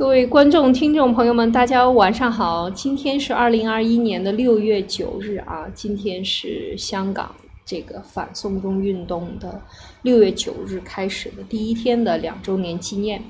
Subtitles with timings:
[0.00, 2.70] 各位观众、听众朋友们，大家晚上好！
[2.70, 7.34] 今天是二零二一年的六月九日啊，今天是香港
[7.66, 9.60] 这个反送中运动的
[10.00, 13.22] 六月九日开始的第一天的两周年纪念。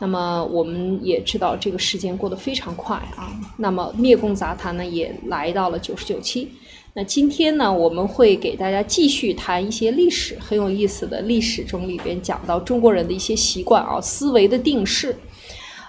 [0.00, 3.30] 那么我们也知道，这个时间过得非常快啊。
[3.58, 6.48] 那么灭共杂谈呢，也来到了九十九期。
[6.94, 15.14] 那今天呢，我们会给大家继续谈一些历史很有意思的历史中里边讲到中国人的一些习惯啊，思维的定式。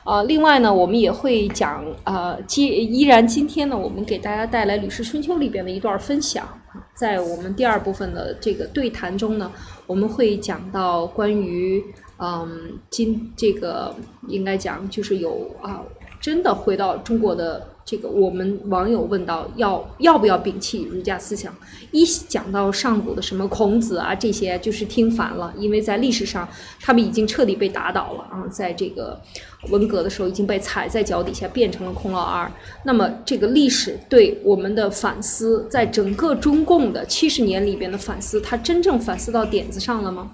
[0.08, 6.48] 啊，另外呢，我们也会讲，啊，今依然今天呢，我们给大家带来《吕氏春秋》里边的一段分享。
[6.96, 9.52] 在我们第二部分的这个对谈中呢，
[9.86, 11.84] 我们会讲到关于，
[12.20, 13.94] 嗯，今这个
[14.30, 15.84] 应该讲就是有啊，
[16.22, 17.68] 真的回到中国的。
[17.88, 21.55] 这个我们网友问到要要不要摒弃儒家思想，
[21.91, 26.46] 一讲到上古的什么孔子啊这些，就是听烦了，因为在历史上
[26.82, 29.18] 他们已经彻底被打倒了啊，在这个
[29.70, 32.52] 文革的时候已经被踩在脚底下，变成了孔老二。
[32.84, 40.34] 那么这个历史对我们的反思，在整个中共的七十年里边的反思，它真正反思到点子上了吗？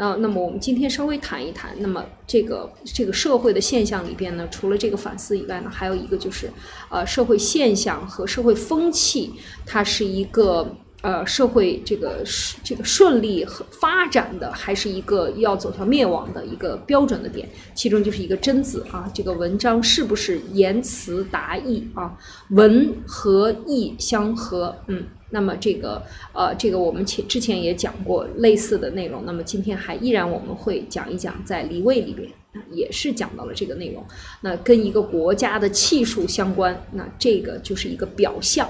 [0.00, 6.50] 啊，那么我们今天稍微谈一谈，那么这个这个社会的现象里边呢，除了这个反思以外呢，还有一个就是，
[6.88, 9.34] 呃，社会现象和社会风气，
[9.66, 12.24] 它是一个呃社会这个
[12.64, 22.16] 这个顺利和发展的，还是一个要走向灭亡的一个标准的点，其中就是一个真字啊，这个文章是不是言辞达意啊，
[22.52, 25.04] 文和意相合，嗯。
[25.30, 29.24] 那么这个呃，这个我们前之前也讲过类似的内容。
[29.24, 32.28] 那么今天还依然我们会讲一讲，在离位里边
[32.70, 34.04] 也是讲到了这个内容。
[34.42, 38.68] 那跟一个国家的气数相关，那这个就是一个表象。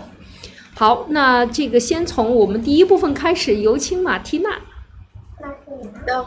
[0.75, 4.51] 好，那这个先从我们第一部分开始，有请马缇娜。
[4.51, 6.27] 好的，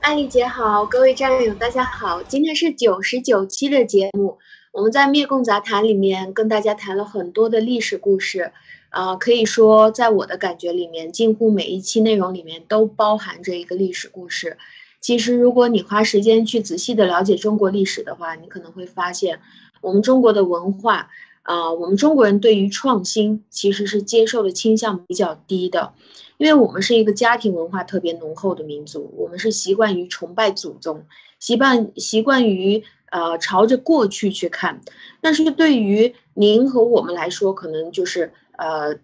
[0.00, 4.38] 艾丽姐好，各位战友大家好，今天是九十九期的节目，
[4.74, 8.50] 我们在灭共杂谈里面跟大家谈了很多的历史故事。
[8.90, 14.56] 啊，可以说，在我的感觉里面，近乎每一期内容里面都包含着一个历史故事。
[15.00, 19.40] 其实，如果你花时间去仔细的了解中国历史的话，你可能会发现，
[19.80, 21.08] 我们中国的文化，
[21.42, 25.92] 啊，我们中国人对于创新其实是接受的倾向比较低的，
[26.36, 31.04] 因为我们是一个家庭文化特别浓厚的民族，我们是习惯于崇拜祖宗，
[31.38, 34.80] 习惯习惯于呃朝着过去去看。
[35.22, 38.32] 但是对于您和我们来说，可能就是。
[38.56, 38.96] 呃，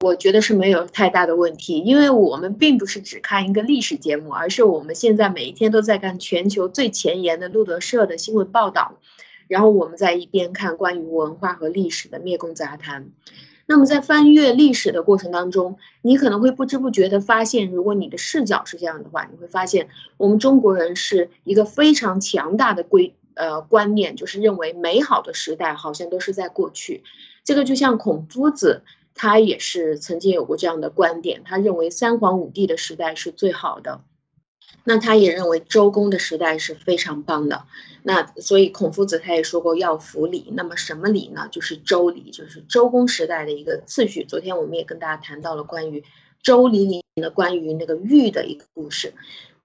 [0.00, 8.98] 我觉得是没有太大的问题，因为我们并不是只看一个历史节目，而是我们现在每一天都在看全球最前沿的路德社的新闻报道，
[9.46, 13.12] 然后我们在一边看关于文化和历史的灭共杂谈。
[13.70, 27.04] 那么在翻阅历史的过程当中，你可能会不知不觉的发现，如果你的视角是这样的话，你会发现我们中国人是一个非常强大的规呃观念，就是认为美好的时代好像都是在过去。
[27.44, 28.82] 这个就像孔夫子，
[29.14, 34.00] 他也是曾经有过这样的观点，他认为三皇五帝的时代是最好的，
[34.92, 37.62] 那他也认为周公的时代是非常棒的。
[38.02, 41.46] 那所以孔夫子他也说过要服礼，那么什么礼呢？
[41.52, 44.24] 就是周礼，就是周公时代的一个次序。
[44.24, 46.02] 昨天我们也跟大家谈到了关于
[46.42, 49.12] 周礼里面的关于那个玉的一个故事。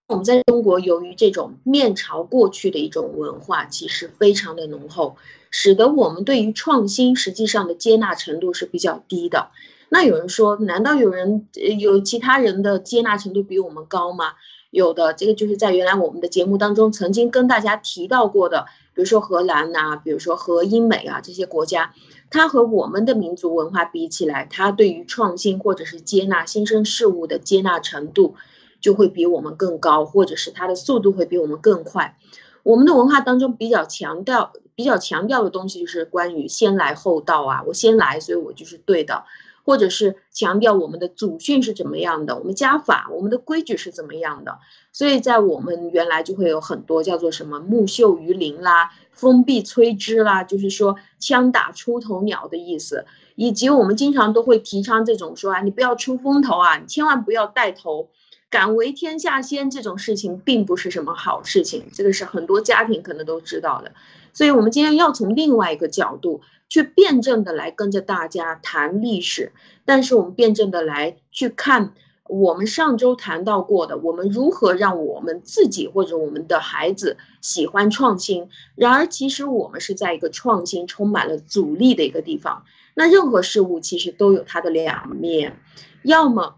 [0.06, 5.18] 我们在中国，由于这种面朝过去的一种文化，其实非常的浓厚，
[5.50, 9.50] 使得我们对于创新实际上的接纳程度是比较低的。
[9.90, 11.48] 那有人说，难道有人
[11.80, 14.34] 有其他人的接纳程度比我们高吗？
[14.76, 21.94] 有的，这个就是在原来我们的节目当中曾经跟大家提到过的，比如说荷兰呐，比如说和英美啊这些国家，
[22.30, 28.36] 它和我们的民族文化比起来，它对于创新或者是接纳新生事物的接纳程度。
[28.82, 32.18] 就会比我们更高，或者是它的速度会比我们更快。
[32.62, 39.24] 我们的文化当中比较强调、比较强调的东西就是关于先来后到啊，我先来，所以我就是对的，
[39.66, 44.60] 或者是强调我们的祖训是怎么样的，我们家法、我们的规矩是怎么样的。
[44.94, 58.10] 所以在我们原来就会有很多叫做什么“木秀于林”啦、“风必摧之”啦，就是说枪打出头鸟的意思，以及我们经常都会提倡这种说啊，你不要出风头啊，你千万不要带头。
[58.48, 63.92] 敢为天下先这种事情并不是什么好事情，这个是很多家庭可能都知道的。
[64.36, 69.54] 所以，我们今天要从另外一个角度去辩证的来跟着大家谈历史，
[69.86, 71.94] 但是我们辩证的来去看
[72.28, 78.50] 我们上周谈到过的，我们如何让我们自己或者我们的孩子喜欢创新。
[78.76, 82.66] 然而，其实我们是在一个创新充满了阻力的一个地方。
[82.94, 85.60] 那任何事物其实都有它的两面，
[86.04, 86.58] 要么。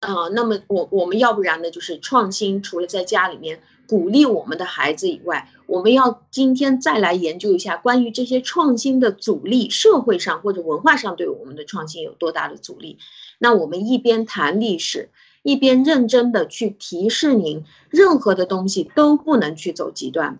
[0.00, 1.70] 啊，那么我我们要不然呢？
[1.70, 3.60] 就是创新，除了在家里面
[3.90, 12.98] 鼓励我们的孩子以外，我们要今天再来研究一下关于这些创新的阻力，社会上或者文化上对我们的创新有多大的阻力。
[13.40, 15.08] 那我们一边谈历史，
[15.42, 20.38] 一边认真的去提示您，任何的东西都不能去走极端。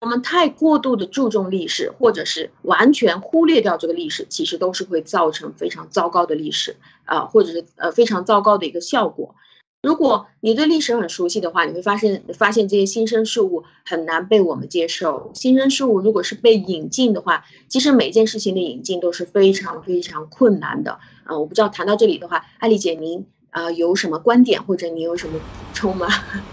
[0.00, 9.34] 我们太过度的注重历史，或者是完全忽略掉这个历史，其实都是会造成非常糟糕的历史啊，或者是呃非常糟糕的一个效果。
[9.82, 15.32] 如果你对历史很熟悉的话，你会发现发现这些新生事物很难被我们接受。
[15.34, 21.36] 新生事物如果是被引进的话，其实每件事情的引进都是非常非常困难的啊！
[21.36, 25.44] 我不知道谈到这里的话，艾丽姐您啊有什么观点或者你有什么补
[25.74, 26.06] 充吗？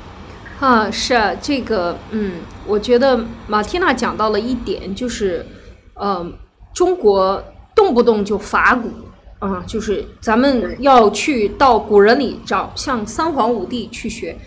[0.60, 5.46] 啊，是啊，这个嗯，我觉得马蒂娜讲到了一点，就是
[5.94, 6.34] 呃，
[6.74, 7.44] 中国
[7.76, 8.90] 动不动就法古。
[9.40, 14.38] 啊，就是咱们要去到古人里找，像三皇五帝去学，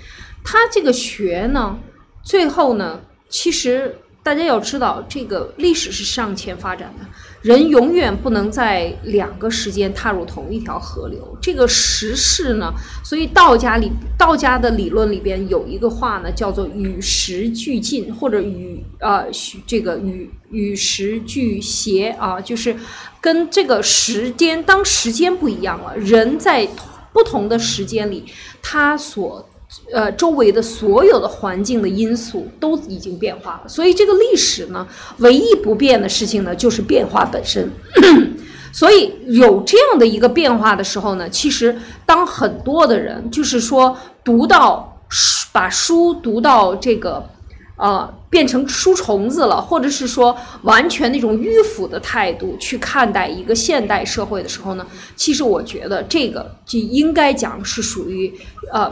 [0.44, 1.78] 他这个学呢，
[2.22, 7.06] 最后呢，其实大家要知道，这个历史是向前发展的。
[7.42, 11.36] 人永远不能在两个时间踏入同一条河流。
[11.40, 12.72] 这个时势呢，
[13.04, 19.26] 所以道家里道家的理论里边有一个话呢，叫做与时俱进，或者与呃
[19.66, 22.76] 这个与与时俱谐啊，就是
[23.20, 26.68] 跟这个时间，当时间不一样了，人在
[27.12, 28.24] 不同的时间里，
[28.62, 29.48] 他所。
[29.92, 34.86] 呃，周围的所有的环境的因素都已经变化了，所以这个历史呢，
[35.18, 37.70] 唯一不变的事情呢，就是变化本身。
[38.72, 47.28] 所以有这样的一个变化的时候呢，其实当很多的人就是说读到书把书读到这个
[47.76, 54.86] 呃变成书虫子了，或者是说完全那种迂腐的态度去看待一个现代社会的时候呢，
[55.16, 58.32] 其实我觉得这个就应该讲是属于
[58.72, 58.90] 呃。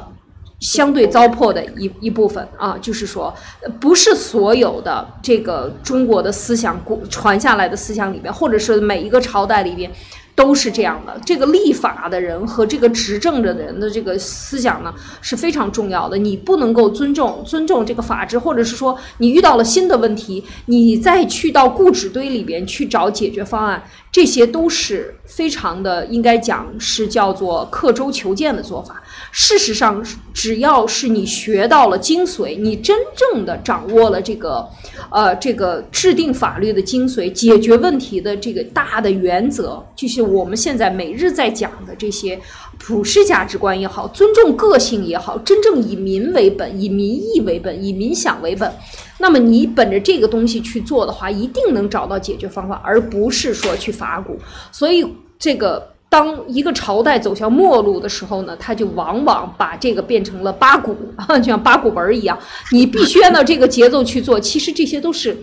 [0.61, 3.35] 相对糟粕的一一部分啊，就是说，
[3.81, 9.91] 不是所有的这个中国的思想过传下来的思想里边，或者是每一个朝代里边。
[10.33, 16.17] 都是这样的，这个立法的人和这个执政着的人的这个思想呢是非常重要的。
[16.17, 29.03] 你不能够尊重尊重这个法治，或者是说你遇到了新的问题，你再去到固执堆里边去找解决方案，这些都是非常的应该讲是叫做刻舟求剑的做法。
[29.31, 30.03] 事实上，
[30.33, 34.67] 只要是你学到了精髓，你真正的掌握了这个
[35.11, 40.21] 呃这个制定法律的精髓，解决问题的这个大的原则，就是。
[40.31, 42.39] 我们现在每日在讲的这些
[42.79, 48.73] 普世价值观也好，尊重个性也好，真正以民为本，以民意为本，以民想为本，
[49.19, 54.39] 那么你本着这个东西去做的话，一定能找到解决方法，而不是说去法古。
[54.71, 55.05] 所以
[55.39, 55.91] 这个。
[56.11, 62.37] 当一个朝代走向末路的时候呢，他就往往把这个变成了八股啊， 就像八股文一样，
[62.73, 64.39] 你必须按照这个节奏去做。
[64.39, 65.37] 其实这些都是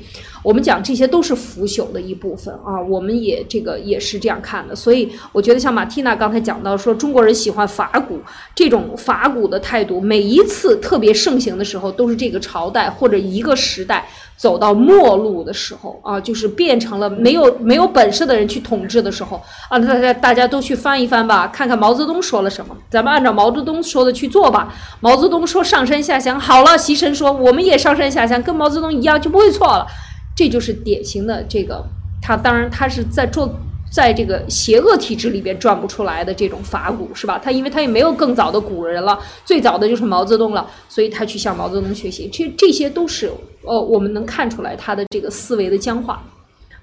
[0.44, 2.82] 我们讲，这些都是腐朽的一部分啊。
[2.82, 4.76] 我们也这个也是这样看的。
[4.76, 8.20] 所以我觉得像马蒂娜刚才讲到说，中国人喜欢法古
[8.54, 14.06] 这种法古的态度，每一次特别盛行的时候，都是这个朝代或者一个时代。
[14.38, 24.72] 走到末路的时候啊，就是变成了没有没有本事的人去统治的时候啊，大家大家都去翻一翻吧，看看毛泽东说了什么，咱们按照毛泽东说的去做吧。
[25.00, 29.88] 毛泽东说上山下乡，好了，习神说我们也上山下乡，跟毛泽东一样就不会错了。
[30.36, 31.84] 这就是典型的这个，
[32.22, 33.50] 他当然他是在做。
[33.98, 37.40] 在这个邪恶体制里边转不出来的这种法古是吧？
[37.40, 42.30] 他因为他也没有更早的古人了，最早的就是毛泽东了，所以他去向毛泽东学习。
[42.32, 43.32] 这这些都是
[43.64, 46.24] 呃，我们能看出来他的这个思维的僵化。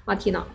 [0.03, 0.45] 马蒂娜，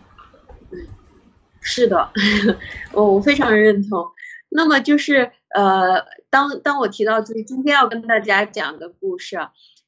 [1.63, 2.11] 是的，
[2.93, 4.05] 我我非常认同。
[4.51, 9.39] 那么就是呃，当当我提到就是今天要跟大家讲的故事。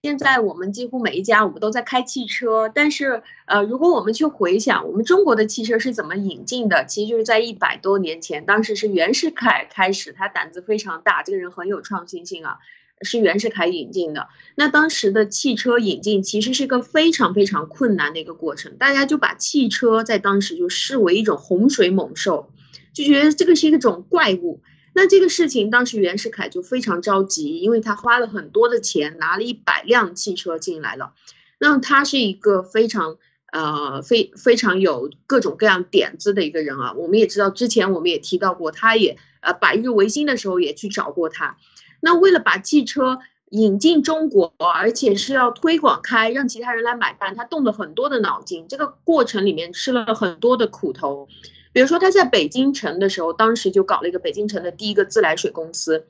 [0.04, 12.56] 现在我们几乎每一家我们都在开汽车，但是呃，如果我们去回想我们中国的汽车是怎么引进的，其实就是在一百多年前，当时是袁世凯开始，他胆子非常大，这个人很有创新性啊，
[13.02, 14.26] 是袁世凯引进的。
[14.56, 22.50] 那当时的汽车引进其实是一个非常非常困难的一个过程，大家就把汽车在当时就视为一种洪水猛兽，
[22.92, 24.62] 就觉得这个是一种怪物。
[24.94, 31.14] 那这个事情，当时袁世凯就非常着急，因为他花了很多的钱，拿了一百辆汽车进来了。
[31.58, 33.16] 那他是一个非常
[33.52, 36.92] 呃非非常有各种各样点子的一个人啊。
[36.92, 41.56] 我们也知道，之前我们也提到过，他也呃百日维新的时候也去找过他。
[42.00, 43.20] 那为了把汽车
[43.50, 51.28] 引进中国，而且是要推广开，让其他人来买单，他动了很多的脑筋，这个过程里面吃了很多的苦头。
[51.72, 56.06] 比如说他在北京城的时候，当时就搞了一个北京城的第一个自来水公司，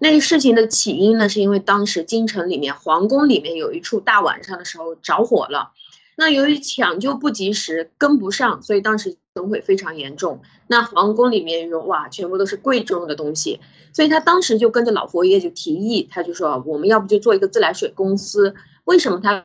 [0.00, 5.72] 那个事情的起因呢，是因为当时京城里面皇宫里面有一处大晚上的时候着火了，
[6.16, 10.40] 那由于抢救不及时，跟不上，所以当时损毁非常严重。
[10.66, 13.60] 那皇宫里面有哇，全部都是贵重的东西，
[13.94, 18.54] 所以他当时就跟着老佛爷就提议，他就说我们要不就做一个自来水公司？
[18.84, 19.42] 为什么他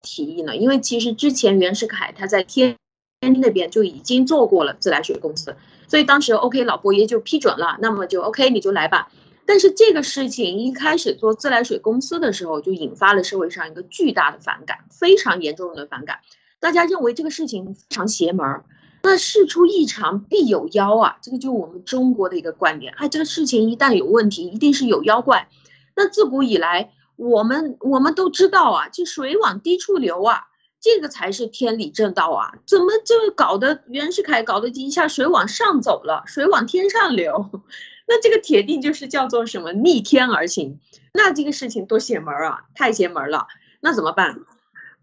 [0.00, 0.56] 提议呢？
[0.56, 2.76] 因为其实之前袁世凯他在天
[3.20, 5.56] 那边就已经做过了自来水公司，
[5.88, 9.10] 所以当时 OK 老佛爷就批准了，那么就 OK 你就来吧。
[9.44, 16.20] 但是这个事情一开始做自来水公司的时候，就引发了社会上一个巨大的反感，非常严重的反感。
[16.60, 18.64] 大家认为这个事情非常邪门儿，
[19.02, 22.92] 那事出异常必有妖啊，这个就是我们中国的一个观点。
[22.98, 25.48] 哎，这个事情一旦有问题，一定是有妖怪。
[25.96, 30.47] 那自古以来，我们我们都知道啊，这水往低处流啊，
[30.80, 32.54] 这个才是天理正道啊。
[32.66, 37.50] 怎么就搞得袁世凯搞得一下水往上走了，水往天上流？
[38.06, 40.80] 那这个铁定就是叫做什么逆天而行，
[41.12, 43.48] 那这个事情多邪门啊，太邪门了。
[43.80, 44.40] 那怎么办？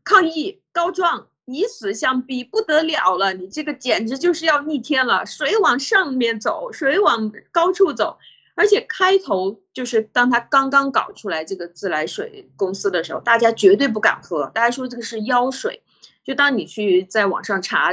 [0.03, 3.33] 抗议告状，以死相逼，不得了了。
[3.33, 8.17] 你这个简直就是要逆天了，水往上面走，水往高处走。
[8.55, 15.83] 而且开头就是当他刚刚搞出来这个自来水公司的时候，大家绝对不敢喝，大家说这个是妖水。
[16.23, 17.91] 就当你去在网上查，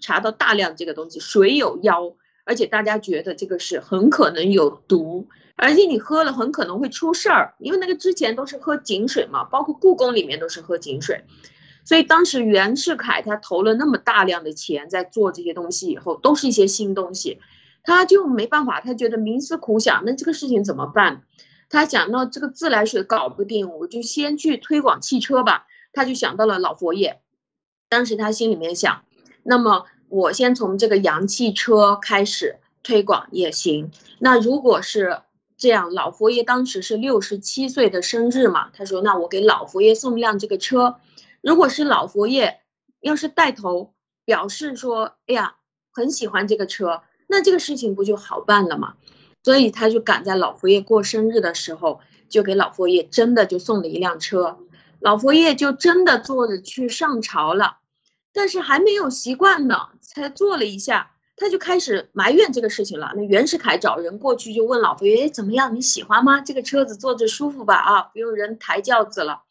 [0.00, 2.14] 查到大量这个东西，水有妖。
[2.46, 11.24] 而且大家觉得这个是很可能有毒，而且你喝了很可能会出事儿，因为那个之前都是喝井水嘛，包括故宫里面都是喝井水，
[11.86, 17.40] 所以当时袁世凯他投了那么大量的钱在做这些东西以后，都是一些新东西，
[17.84, 21.22] 他就没办法，他觉得冥思苦想，那这个事情怎么办？
[21.70, 27.20] 他想到这个自来水搞不定，我就先去推广汽车吧，他就想到了老佛爷，
[27.88, 29.04] 当时他心里面想，
[29.44, 29.86] 那么。
[30.10, 33.90] 我先从这个洋汽车开始推广也行。
[34.20, 35.22] 那如果是
[35.56, 38.70] 这样，老佛爷当时是六十七岁的生日嘛？
[38.74, 41.00] 他说：“那我给老佛爷送一辆这个车。
[41.40, 42.60] 如果是老佛爷
[43.00, 45.56] 要是带头表示说，哎呀，
[45.90, 48.94] 很喜欢这个车，那这个事情不就好办了吗？
[49.42, 54.58] 所以他就赶在老佛爷过生日的时候，就给老佛爷真的就送了一辆车。
[55.00, 57.78] 老佛爷就真的坐着去上朝了。”
[58.32, 63.12] 但是还没有习惯呢，才坐了一下，他就开始埋怨这个事情了。
[63.14, 65.76] 那袁世凯找人过去就问老佛爷：“，怎么样？
[65.76, 66.40] 你喜欢吗？
[66.40, 67.76] 这个车子坐着舒服吧？
[67.76, 69.42] 啊，不用人抬轿子了。”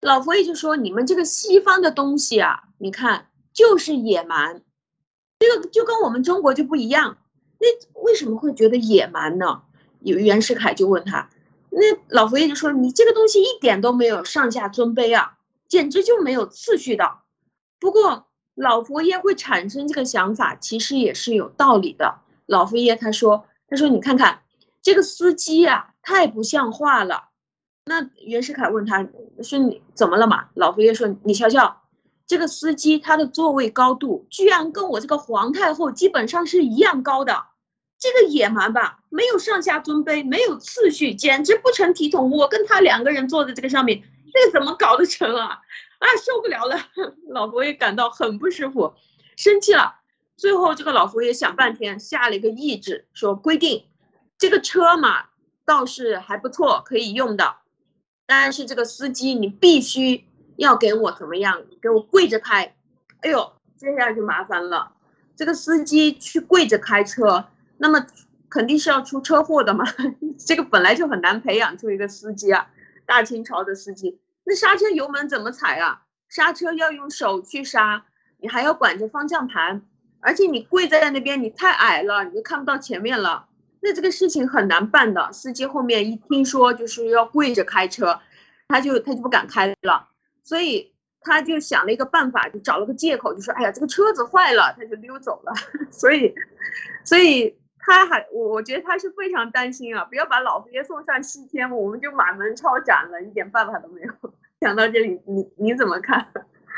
[0.00, 4.62] 老佛爷就说：“你们这个西方的东西啊，你看就是野蛮，
[5.38, 7.18] 这个就跟我们中国就不一样。
[7.58, 7.66] 那
[8.02, 9.62] 为什么会觉得野蛮呢？”
[10.00, 11.28] 有袁世凯就问他，
[11.70, 17.18] 那老佛爷就说：“你这个东西一点都没有上下尊卑啊，简直就没有次序的。”
[17.80, 22.20] 不过老佛爷会产生这个想法，其实也是有道理的。
[22.46, 24.42] 老佛爷他说：“他说你看看
[24.80, 27.30] 这个司机啊，太不像话了。”
[27.84, 29.08] 那袁世凯问他
[29.42, 31.82] 说：“你怎么了嘛？”老佛爷说：“你瞧瞧，
[32.26, 37.46] 这个司机他的座位高度居然跟我这个皇太后基本上是一样高的，
[37.98, 42.30] 这个野蛮吧，没有上下尊卑，没有次序，简直不成体统。
[42.30, 44.02] 我跟他两个人坐在这个上面，
[44.32, 45.60] 这怎么搞得成啊？”
[45.98, 46.78] 啊，受不了了！
[47.32, 48.92] 老佛爷感到很不舒服，
[49.34, 49.94] 生气了。
[50.36, 53.86] 最后，这个老佛爷想半天，下了一个懿旨，说规定
[54.36, 55.28] 这个车嘛
[55.64, 57.56] 倒是还不错，可以用的。
[58.26, 61.62] 但是这个司机你必须要给我怎么样？
[61.80, 62.74] 给我跪着开。
[63.20, 64.92] 哎呦，接下来就麻烦了。
[65.36, 67.46] 这个司机去跪着开车，
[67.78, 68.06] 那么
[68.48, 69.84] 肯定是要出车祸的嘛。
[70.38, 72.68] 这个本来就很难培养出一个司机啊，
[73.04, 74.18] 大清朝的司机。
[74.44, 76.02] 那刹车油门怎么踩啊？
[76.28, 78.04] 刹车要用手去刹，
[78.38, 79.82] 你还要管着方向盘，
[80.20, 83.46] 而且你跪在那边，你太矮了，你就看不到前面了。
[83.80, 85.32] 那这个事情很难办的。
[85.32, 88.20] 司机后面一听说就是要跪着开车，
[88.68, 90.08] 他就他就不敢开了，
[90.46, 95.52] 所以他就想了一个办法，就找了个借口，就说：“哎呀，这个车子坏了。”他就溜走了。
[95.92, 96.32] 所以，
[97.04, 97.54] 所以。
[97.88, 104.12] 他还我我觉得他是非常担心啊，不要把老佛爷送上西天，我们就满门抄斩了，一点办法都没有。
[104.60, 106.26] 讲到这里，你你怎么看？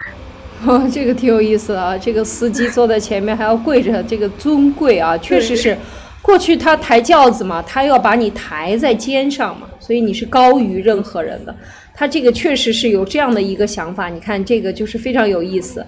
[0.69, 5.75] 哦，这个挺有意思的啊，这个司机坐在前面还要跪着，这个尊贵啊，确实是。
[6.21, 11.57] 过去他抬轿子嘛，他要把你抬在肩上嘛，所以你是高于任何人的。
[11.99, 15.85] 他这个确实是有这样的一个想法，你看这个就是非常有意思，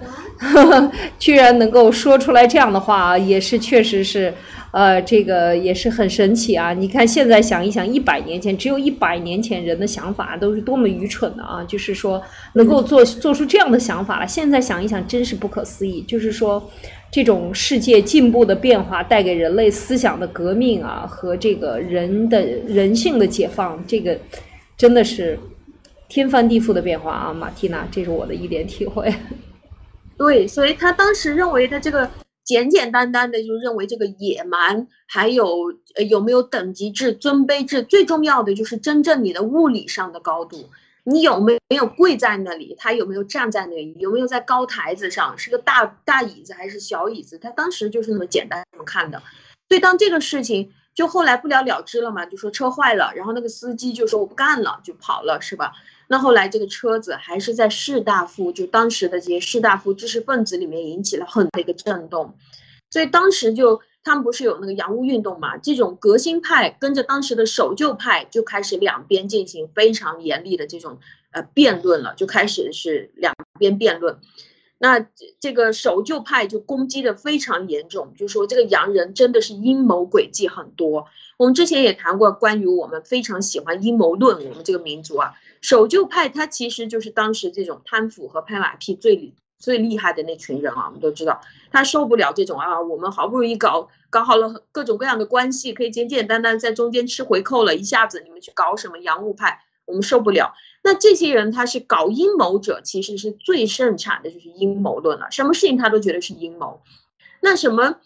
[1.17, 4.33] 居然能够说出来这样的话啊，也是确实是。
[4.73, 6.73] 呃，这个也是很神奇啊！
[6.73, 11.61] 你看现在想一想，一百年前只有一百年前人的想法都是多么愚蠢的啊！
[11.67, 16.01] 就是说能够做做出这样的想法来，现在想一想真是不可思议。
[16.03, 16.71] 就是说
[17.11, 24.17] 这种世界进步的变化带给人类思想的革命啊，和这个人的人性的解放，这个
[24.77, 25.37] 真的是
[26.11, 27.33] 天翻地覆的变化啊！
[27.33, 29.15] 马蒂娜，这是我的一点体会。
[30.17, 32.11] 对，所以他当时认为的这个。
[32.43, 35.45] 简简单单的就认为这个野蛮，还有
[35.95, 40.67] 呃有没有等级制、尊卑制，最重要的就是真正你的物理上的高度，
[41.03, 49.21] 你有没有跪在那里，他有没有站在那里，有没有在高台子上，是个大大椅子还是小椅子，他当时就是那么简单这么看的。
[49.69, 55.71] 所以当这个事情就后来不了了之了嘛，就说车坏了，然后那个司机就说我不干了，就跑了，是吧？
[56.11, 62.35] 那后来这个车子还是在士大夫，就当时的这些士大夫知识分子里面引起了很大的一个震动，
[62.89, 65.55] 所以当时就他们不是有那个洋务运动嘛？
[65.55, 70.99] 这种革新派跟着当时的守旧派就开始两边进行非常严厉的这种
[71.31, 74.19] 呃辩论了，就开始是两边辩论。
[74.79, 75.07] 那
[75.39, 81.05] 这个守旧派就攻击的非常严重，就说这个洋人真的是阴谋诡计很多。
[81.37, 85.35] 我们之前也谈过关于我们非常喜欢阴谋论，我们这个民族啊。
[85.61, 91.39] 守旧派他其实就是当时这种贪腐和拍马屁最最厉害的那群人啊，我们都知道，
[91.71, 100.55] 他受不了这种啊，我们好不容易搞搞好了各种各样的关系，可以简简单单在中间吃回扣了，一下子你们去搞什么洋务派，我们受不了。
[100.83, 106.81] 那这些人他是搞阴谋者，其实是最盛产的就是阴谋论了，什么事情他都觉得是阴谋。
[107.39, 107.97] 那什么？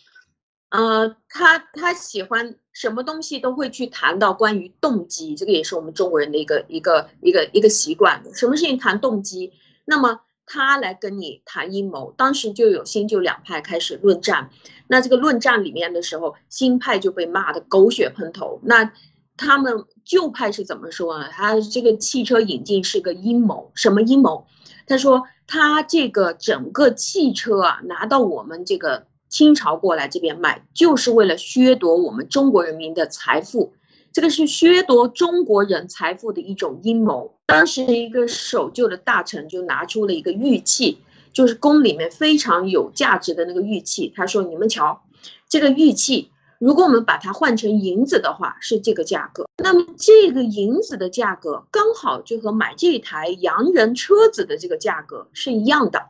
[0.69, 8.21] 呃，他他喜欢什么东西都会去谈到关于动机，这个也是我们中国人的一个一个一个一个习惯。
[8.33, 9.53] 什么事情谈动机？
[9.85, 14.49] 那么他来跟你谈阴谋，当时就有新旧两派开始论战。
[14.87, 18.59] 那这个论战里面的时候，新派就被骂的狗血喷头。
[18.63, 18.91] 那
[19.37, 21.29] 他们旧派是怎么说呢？
[21.29, 24.45] 他这个汽车引进是个阴谋，什么阴谋？
[24.87, 29.05] 他说他这个整个汽车啊，拿到我们这个。
[29.29, 33.73] 清朝过来这边卖，就是为了削夺我们中国人民的财富，
[34.13, 37.33] 这个是削夺中国人财富的一种阴谋。
[37.47, 40.99] 当时一个守旧的大臣就拿出了一个玉器，
[41.33, 44.11] 就是宫里面非常有价值的那个玉器。
[44.15, 45.03] 他说：“你们瞧，
[45.47, 49.45] 这个玉器，如果我们把它换成银子的话，是这个价格。
[49.57, 56.07] 那么这个银子的价格刚好就和买这台洋人车子的这个价格是一样的。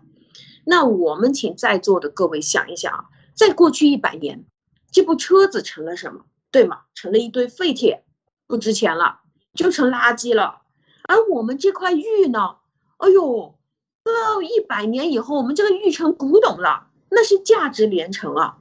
[0.65, 4.45] 那我们请在座的各位想一想啊。”在过去一百年，
[4.91, 6.25] 这部车子成了什么？
[6.51, 6.84] 对吗？
[6.93, 8.06] 成了一堆废铁，
[8.47, 9.19] 不值钱了，
[9.54, 10.62] 就成垃圾了。
[11.04, 12.56] 而我们这块玉呢？
[12.97, 13.58] 哎呦，
[14.06, 18.60] 到一百年以后，我们这个玉成古董了，那是价值连城啊。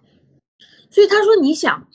[0.90, 1.88] 所以他说：“你想，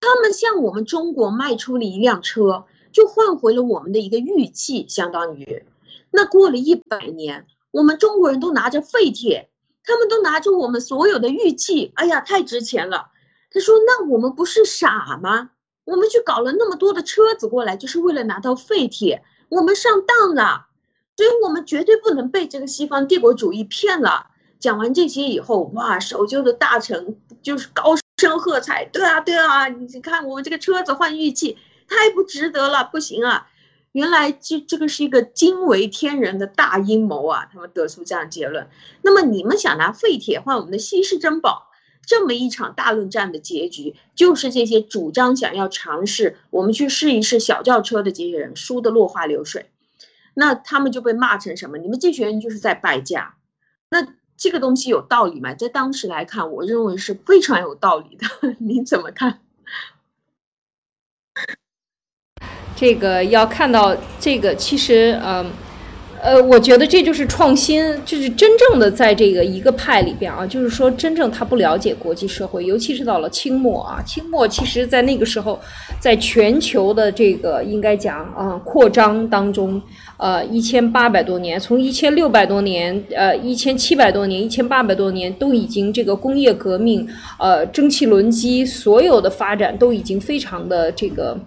[0.00, 5.64] 他们向我们中国卖出了一辆车，就换回了我们的一个玉器，相当于
[6.10, 9.50] 那过了一百年，我们中国人都拿着废铁。”
[9.84, 13.06] 他们都拿着我们所有的玉器，哎呀，太值钱了。
[13.50, 15.52] 他说：“那我们不是傻吗？
[15.84, 20.66] 我们去搞了那么多的车子过来，就是为了拿到废铁，我们上当了。
[21.16, 24.26] 所以，我们绝对不能被这个西方帝国主义骗了。”
[24.60, 31.56] 讲完这些以后，哇，守旧的大臣就是高声喝彩：“对啊，对啊，你看我们这个车子换玉器，
[31.88, 33.46] 太不值得了，不行啊！”
[33.92, 37.48] 原来这这个是一个惊为天人的大阴谋啊！
[37.52, 38.68] 他们得出这样结论。
[39.02, 41.68] 那么你们想拿废铁换我们的稀世珍宝，
[42.06, 49.70] 这么一场大论战的结局，就是这些主张想要尝试我们去试一试小轿车的这些人输得落花流水。
[50.34, 51.78] 那他们就被骂成什么？
[51.78, 53.34] 你们这群人就是在败家。
[53.90, 55.54] 那这个东西有道理吗？
[55.54, 58.54] 在当时来看，我认为是非常有道理的。
[58.60, 59.40] 您怎么看？
[62.78, 65.44] 这个要看到这个，其实，嗯，
[66.22, 75.58] 呃，我觉得这就是创新，就是真正的在这个一个派里边啊，就是说真正他不了解国际社会，尤其是到了清末啊，清末其实在那个时候，
[75.98, 79.82] 在全球的这个应该讲啊扩张当中。
[80.20, 87.06] 呃，一千八百多年，从一千六百多年，呃，一千七百多年，一千八百多年，都已经这个工业革命，
[87.38, 91.38] 呃，蒸汽轮机，所有的发展都已经非常的这个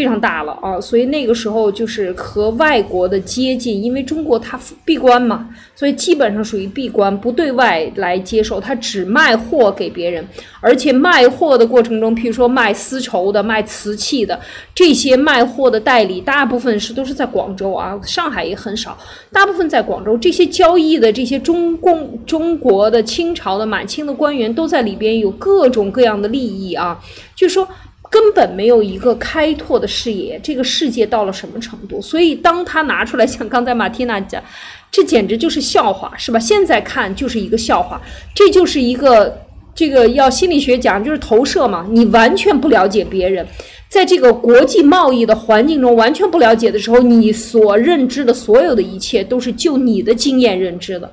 [0.00, 10.26] 非常大了啊，所以那个时候就是和外国的接近，因为中国它闭关嘛，所以基本上属于闭关，不对外来接受，它只卖货给别人，
[10.62, 14.40] 而且卖货的过程中，譬如说卖丝绸的、卖瓷器的
[14.74, 18.96] 这些卖货的代理，大部分是都是在广州啊，上海也很少，
[19.30, 20.16] 大部分在广州。
[20.16, 26.98] 这些交易的这些中共、中国的、清朝的、满清的官员都在里边有各种各样的利益啊，
[27.36, 27.68] 就说。
[28.10, 32.02] 根本没有一个开拓的视野，这个世界到了什么程度？
[32.02, 34.42] 所以当他拿出来，像刚才马蒂娜讲，
[34.90, 36.38] 这简直就是笑话，是吧？
[36.38, 38.00] 现在看就是一个笑话，
[38.34, 39.40] 这就是一个
[39.74, 43.46] 这个要心理学讲就是投射嘛，你完全不了解别人。
[43.88, 51.10] 在这个国际贸易的环境中完全不了解的时候，你所认知的所有的一切都是就你的经验认知的，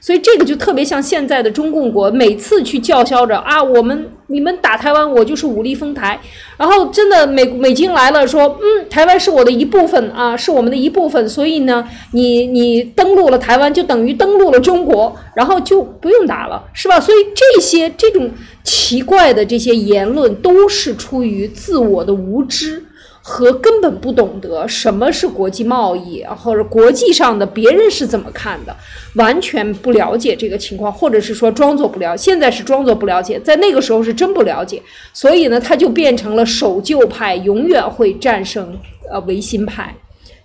[0.00, 6.20] 所以这个就特别像现在的中共国每次去叫嚣着啊，我们你们打台湾，我就是武力封台，
[6.56, 16.98] 然后真的美美军来了说，嗯，台湾是我的一部分啊，是我们的一部分，所以呢，你你登陆了台湾就等于登陆了中国，然后就不用打了，是吧？
[17.00, 18.30] 所以这些这种。
[18.62, 22.84] 奇怪的这些言论都是出于自我的无知
[23.22, 28.74] 和根本不懂得什么是国际贸易，或者国际上的别人是怎么看的，
[29.14, 32.16] 完全不了解这个情况，或者是说装作不了。
[32.16, 38.78] 现在是装作不了解，在那个时候是真不了解，所以呢，他就变成了守旧派，永远会战胜
[39.10, 39.94] 呃维新派。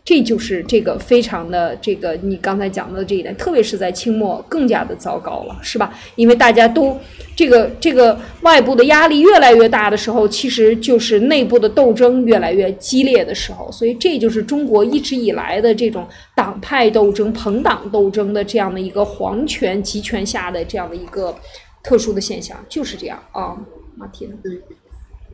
[0.05, 5.91] 这就是这个非常的这个你刚才讲的这一点，特别是在清末更加的糟糕了，是吧？
[6.13, 6.95] 因为大家都
[7.35, 21.35] 这个这个外部的压力越来越大的时候，其实就是内部的斗争越来越激烈的时候，所以这就是中国一直以来的这种党派斗争、朋党斗争的这样的一个皇权集权下的这样的一个
[21.81, 23.57] 特殊的现象，就是这样啊，
[23.95, 24.29] 马婷。
[24.43, 24.61] 嗯，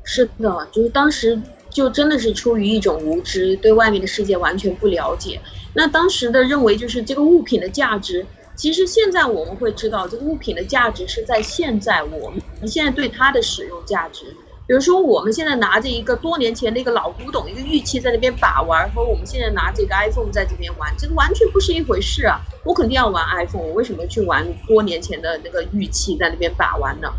[0.05, 1.37] 是的，就是当时。
[1.71, 5.41] 就真的是出于一种无知，对外面的世界完全不了解。
[5.73, 14.35] 那当时的认为就是这个物品的价值，其实现在我们会知道，这个物品的价值是在现在我们现在对它的使用价值。
[14.67, 22.39] 比如说，我们现在拿着一个多年前的一个老古董一个玉器在那边把玩，和我们现在拿这个 iPhone 在这边玩，这个完全不是一回事啊！
[22.63, 27.11] 我肯定要玩 iPhone，我为什么去玩多年前的那个玉器在那边把玩呢？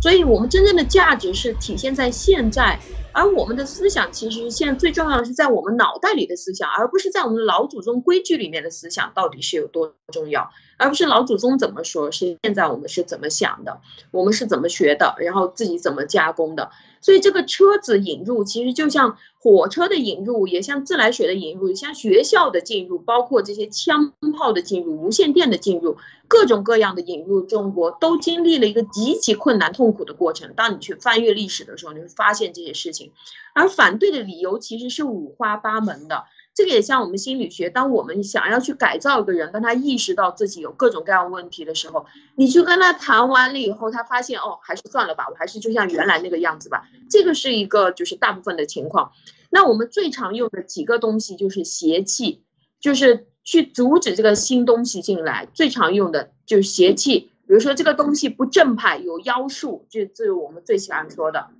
[0.00, 2.78] 所以，我们真正的价值是体现在现在。
[3.10, 13.80] 而我们的思想，其实现在最重要的是在我们脑袋里的思想，而不是在我们老祖宗规矩里面的思想到底是有多重要，而不是老祖宗怎么说，是现在我们是怎么想的，
[14.12, 16.70] 我们是怎么学的，然后自己怎么加工的。
[17.00, 30.52] 所以这个车子引入，其实就像火车的引入，也像自来水的引入，也像学校的进入，包括这些枪炮的进入、无线电的进入，各种各样的引入中国，都经历了一个极其困难、痛苦的过程。
[30.56, 33.12] 当你去翻阅历史的时候，你会发现这些事情。
[33.54, 36.24] 而反对的理由其实是五花八门的。
[36.58, 46.88] 这个也像我们心理学，当我们想要去改造一个人，当他意识到自己有各种各样问题的时候，你去跟他谈完了以后，他发现哦，还是算了吧，我还是就像原来那个样子吧。
[47.08, 49.12] 这个是一个就是大部分的情况。
[49.50, 52.42] 那我们最常用的几个东西就是邪气，
[52.80, 55.46] 就是去阻止这个新东西进来。
[55.54, 61.50] 最常用的就是邪气，比如说这个东西不正派，有妖术，这这是我们最喜欢说的。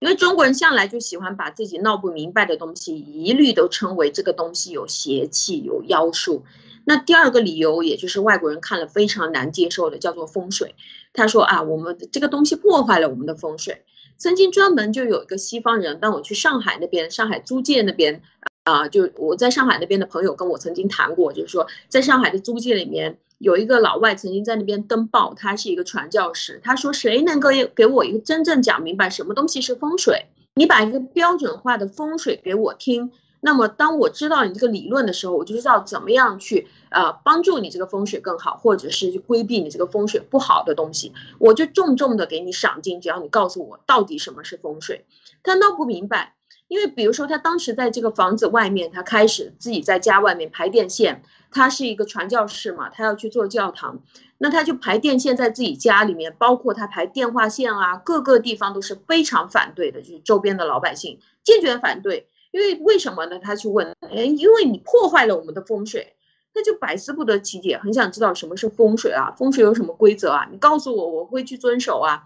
[0.00, 6.44] 因为中国人向来就喜欢把自己闹不明白的东西，一律都称为这个东西有邪气、有妖术。
[6.84, 10.74] 那第二个理由，也就是外国人看了非常难接受的，叫做风水。
[11.14, 13.84] 他说啊，我们这个东西破坏了我们的风水。
[14.18, 18.20] 曾经专门就有一个西方人，当我去上海那边，上海租界那边
[18.64, 23.18] 啊，就我在上海那边的朋友跟我曾经谈过，就是说在上海的租界里面。
[23.38, 26.60] 有一个老外曾经在那边登报，他是一个传教士。
[26.62, 30.26] 他说：“谁能够给我一个真正讲明白什么东西是风水？
[30.54, 41.12] 你把一个标准化的风水给我听，那么当我知道你这个理论的时候，我就知道怎么样去呃帮助你这个风水更好，或者是规避你这个风水不好的东西。
[41.38, 45.04] 我就重重的给你赏金，只要你告诉我到底什么是风水。”
[45.42, 46.34] 他闹不明白。
[46.66, 51.22] 因为比如说，他当时在这个房子外面，他开始自己在家外面排电线。
[51.54, 54.00] 他是一个传教士嘛，他要去做教堂，
[54.36, 62.28] 那他就排电线在自己家里面，包括他排电话线啊，各个地方都是非常反对的，就是周边的老百姓坚决反对。
[62.50, 63.38] 因为为什么呢？
[63.38, 66.14] 他去问，哎，因为你破坏了我们的风水，
[66.52, 69.34] 他就百思不得其解，很想知道什么是风水啊？
[69.36, 70.48] 风水有什么规则啊？
[70.52, 72.24] 你告诉我，我会去遵守啊。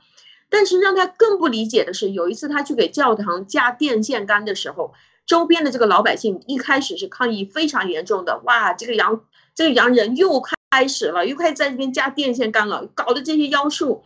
[0.51, 4.93] 但是让他更不理解的是，有一次他去给教堂加电线杆的时候，
[5.29, 8.41] 周边的这个老百姓一开始是抗议非常严重的。
[8.45, 14.05] 哇，这个洋这个洋人又开始了，又开始在这边加电线杆了，搞的这些妖术，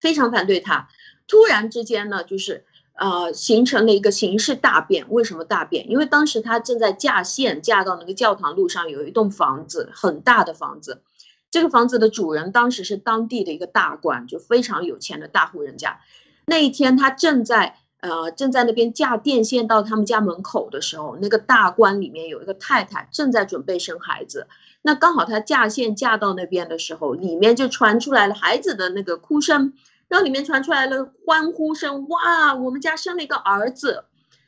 [0.00, 0.88] 非常反对他。
[1.26, 5.06] 突然之间呢，就是呃，形成了一个形势大变。
[5.10, 5.90] 为什么大变？
[5.90, 11.02] 因为当时他正在架线，架到那个教堂路上有一栋房子，很大的房子。
[11.50, 16.00] 这个房子的主人当时是当地的一个大官，就非常有钱的大户人家。
[16.46, 17.78] 那一天，他正在
[18.08, 24.46] 呃正在那边架电线到他们家门口的时候，那个大官里面有一个太太正在准备生孩子。
[24.82, 29.72] 那刚好他架线架到那边的时候，里面就传出来了孩子的那个哭声，
[30.08, 34.04] 然后里面传出来了欢呼声，哇，我们家生了一个儿子。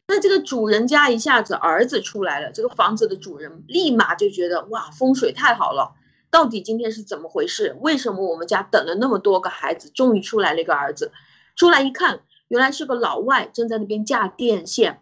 [0.06, 5.94] 那这个主人家一下子儿子出来了，这个房子的主人立马就觉得哇，风水太好了。
[6.30, 7.76] 到底今天是怎么回事？
[7.80, 11.10] 为什么我们家等了那么多个孩子，终于出来了一个儿子？
[11.56, 15.00] 出来一看，原来是个老外正在那边架电线，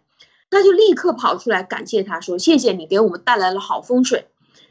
[0.49, 4.27] 他就立刻跑出来感谢他，说：“谢谢你给我们带来了好风水。”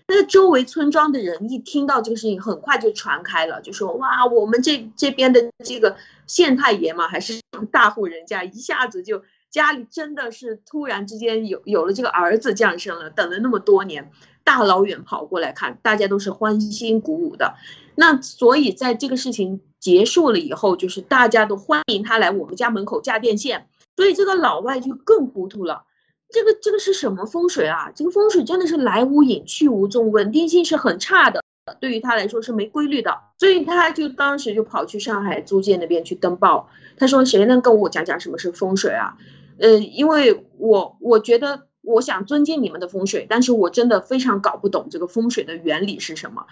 [0.09, 7.41] 那周围村庄的人一听到这个事情，很快就传开了，就说：“哇，我们这这边的这个县太爷嘛，还是
[7.73, 14.11] 大户人家，一下子就家里真的是突然之间有有了这个儿子降生了，等了那么多年。”
[14.47, 17.57] 大老远跑过来看，大家都是欢欣鼓舞的。
[17.97, 23.69] 那所以在这个事情结束了以后，就是大家都欢迎他来我们家门口架电线。
[23.95, 25.85] 所以这个老外就更糊涂了，
[26.29, 27.93] 这个这个是什么风水啊？
[27.95, 31.41] 这个风水真的是来无影去无踪，稳定性是很差的，
[31.79, 33.17] 对于他来说是没规律的。
[33.39, 36.69] 所以他就当时就跑去上海租界那边去登报，
[36.99, 39.17] 他说：“谁能跟我讲讲什么是风水啊？”
[39.61, 41.69] 呃，因为我我觉得。
[41.89, 46.45] 我想尊敬你们的风水，但是我真的非常搞不懂这个风水的原理是什么。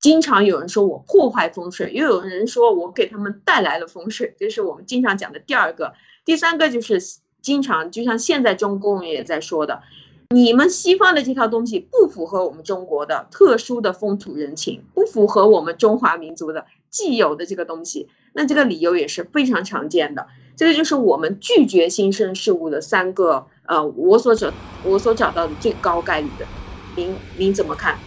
[0.00, 5.92] 经常有人说我破坏风水，又有人说我给他们带来了风水，这是我们经常讲的第二个。
[6.24, 7.00] 第三个就是
[7.42, 9.82] 经常就像现在中共也在说的，
[10.30, 18.08] 你们西方的这套东西不符合我们中国的特殊的风土人情，不符合我们中华民族的既有的这个东西。
[18.32, 20.28] 那这个理由也是非常常见的。
[20.56, 23.46] 这个就是我们拒绝新生事物的三个。
[23.66, 26.48] 呃，我所找我所找到的最高概率的，
[26.94, 28.00] 您您怎么看？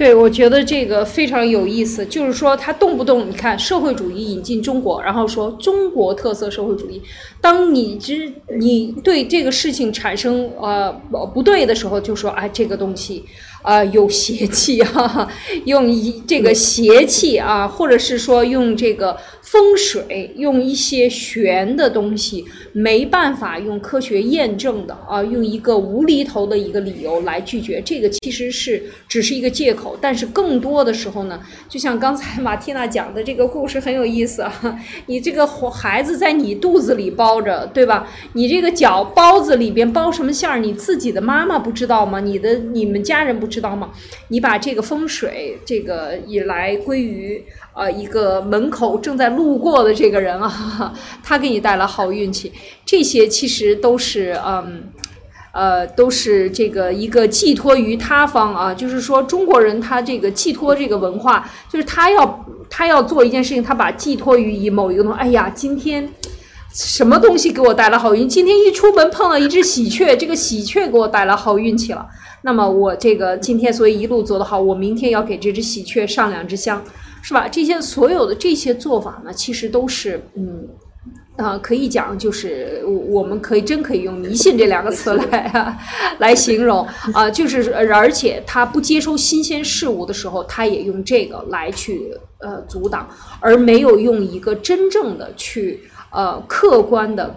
[0.00, 7.02] 对，我觉得这个非常有意思，就是说他动不动你看社会主义引进中国，然后说中国特色社会主义，
[7.38, 10.90] 当你之你对这个事情产生呃
[11.34, 13.26] 不对的时候，就说哎这个东西。
[13.62, 15.30] 啊，有邪气啊，
[15.66, 19.14] 用一这个邪气啊，或者是说用这个
[19.50, 29.98] 风水，用一些玄的东西，没办法用科学验证的啊，用一个无厘头的一个理由来拒绝，这个其实是只是一个借口。
[30.00, 38.08] 但是更多的时候呢， 就像刚才马蒂娜讲的这个故事很有意思啊， 你这个孩子在你肚子里包着，对吧？
[38.34, 40.58] 你这个饺包子里边包什么馅儿？
[40.58, 42.20] 你自己的妈妈不知道吗？
[42.20, 43.50] 你的你们家人不？
[43.50, 43.90] 知道吗？
[44.28, 50.92] 你把这个风水，这个以来归于呃一个门口正在路过的这个人啊，
[51.24, 52.52] 他给你带来好运气。
[52.84, 54.84] 这些其实都是嗯
[55.52, 65.18] 呃都是这个一个寄托于他方啊，就是说中国人他这个寄托这个文化，就是他要他要做一件事情，他把寄托于以某一个东西。
[65.18, 66.06] 哎呀，今天
[66.72, 68.28] 什么东西给我带来好运？
[68.28, 72.06] 今天一出门碰到一只喜鹊，这个喜鹊给我带来好运气了。
[72.42, 76.82] 那么我这个今天所以一路做得好，我明天要给这只喜鹊上两只香，
[77.22, 77.48] 是吧？
[77.48, 80.68] 这些所有的这些做法呢，其实都是嗯，
[81.36, 85.76] 啊，可以讲就是我我们可以真可以用迷信这两个词来啊
[86.18, 93.08] 来形容啊，就是而且他不接收新鲜事物的时候，他也用这个来去呃阻挡，
[93.40, 97.34] 而没有用一个真正的去呃客观的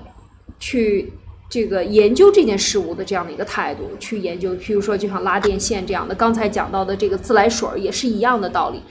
[0.59, 1.13] 去。
[1.49, 8.81] 这个研究这件事物的这样的一个态度去研究，譬如说就像拉电线这样的，刚才讲到的这个自来水儿也是一样的道理，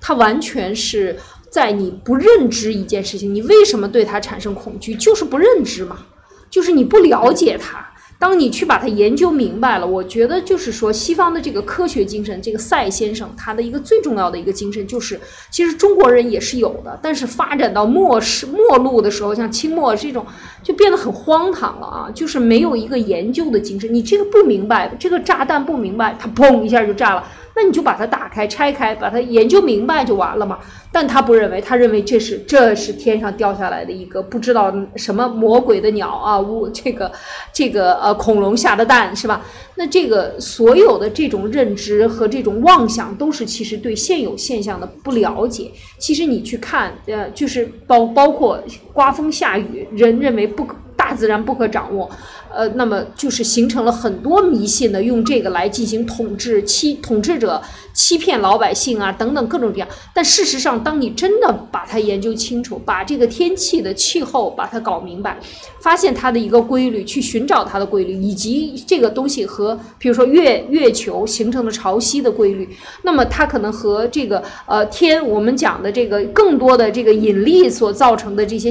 [0.00, 1.18] 它完全是
[1.50, 6.06] 在你不认知一件事情，你为什么对它产生恐惧，就是不认知嘛，
[6.48, 7.91] 就是你不了解它。
[8.22, 20.24] 当你去把它研究明白了，我觉得就是说，西方的这个科学精神，这个赛先生他的一个最重要的一个精神，就是其实中国人也是有的，但是发展到末世末路的时候，像清末这种，
[20.62, 23.92] 就变得很荒唐了啊，就是没有一个研究的精神。
[23.92, 27.24] 你这个不明白，这个炸弹不明白，它砰一下就炸了。
[27.54, 30.58] 那你就把它打开、拆开，把它研究明白就完了嘛。
[30.90, 37.10] 但他不认为，他认为这是这是天上掉下来的一个不知道什么魔鬼的鸟啊，乌这个
[37.52, 39.44] 这个呃恐龙下的蛋是吧？
[39.76, 45.70] 那这个所有的这种认知和这种妄想，都是其实对现有现象的不了解。
[45.98, 48.62] 其实你去看，呃，就是包包括
[48.92, 50.76] 刮风下雨，人认为不可。
[50.94, 52.08] 大自然不可掌握，
[52.54, 57.60] 呃，那么就是形成了很多迷信的，用这个来进行统治，欺统治者
[57.94, 59.88] 欺骗老百姓啊，等等各种各样。
[60.14, 65.38] 但事实上，当你真的把它研究清楚，把这个天气的气候把它搞明白，
[65.80, 72.68] 发现它的一个规律，去寻找它的规律，以及这个东西和比如说月月球形成的潮汐的规律，
[73.02, 78.70] 那么它可能和这个呃天我们讲的这个更多的这个引力所造成的这些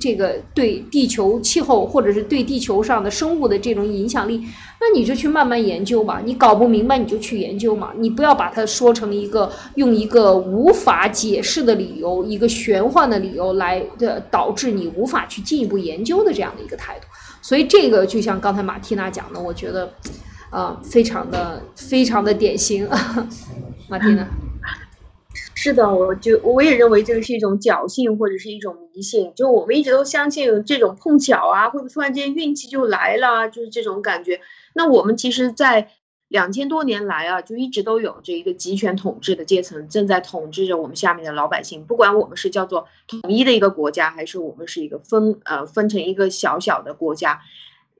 [0.00, 3.10] 这个对地球气候或者是对地球上的。
[3.18, 4.40] 生物的这种影响力，
[4.80, 6.20] 那你就去慢慢研究嘛。
[6.24, 7.92] 你搞不明白，你就去研究嘛。
[7.96, 17.06] 你不要把它说成一个用一个无法解释的理由，一个玄幻的理由来的导致你无法去进一步研究的这样的一个态度。
[17.42, 19.92] 所以这个就像刚才马蒂娜讲的，我觉得，
[20.50, 22.88] 呃，非常的非常的典型。
[23.90, 24.26] 马蒂娜。
[25.54, 29.32] 是的，我就我也认为这个是一种侥幸或者是一种迷信。
[29.34, 34.40] 就我们一直都相信这种碰巧啊，会不会突然间运气就来了，就是这种感觉。
[34.74, 35.90] 那我们其实，在
[36.28, 41.84] 两千多年来啊，就一直都有这一个集权统治的阶层正在统治着我们下面的老百姓。
[41.84, 47.40] 不管我们是叫做统一的一个国家，还是我们是一个分呃分成一个小小的国家，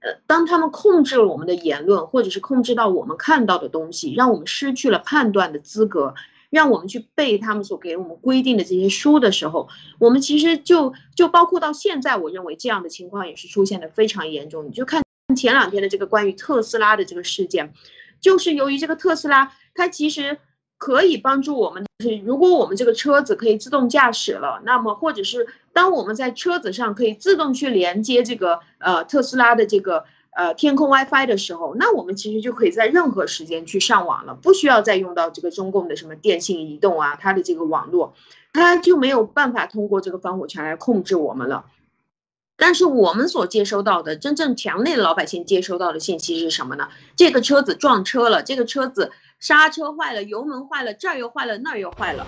[0.01, 6.15] 呃，当他们控制了我们的言论，或者是控制到我们看到的东西，让我们失去了判断的资格。
[6.51, 14.67] 让我们去背他们所给我们规定的这些书的时候，我们其实就就包括到现在，我认为这样的情况也是出现的非常严重。
[14.67, 15.03] 你就看
[15.37, 17.75] 前两天的这个关于特斯拉的这个事件，
[18.21, 20.39] 就是由于这个特斯拉，它其实
[20.79, 30.05] 可以帮助我们，就是如果我们这个车子可以自动驾驶了，那么或者是当我们在车子上可以自动去连接这个呃特斯拉的这个。
[30.31, 38.15] 呃，天空 WiFi 的时候，那我们其实就可以在任何时间去上网了，不需要再用到这个中共的什么电信、移动啊，它的这个网络，
[38.53, 41.65] 它就没有办法通过这个防火墙来控制我们了。
[42.57, 46.89] 但是我们所接收到的，真正墙内的老百姓接收到的信息是什么呢？
[47.17, 52.27] 这个车子撞车了，这个车子刹车坏了，油门坏了，这儿又坏了，那儿又坏了。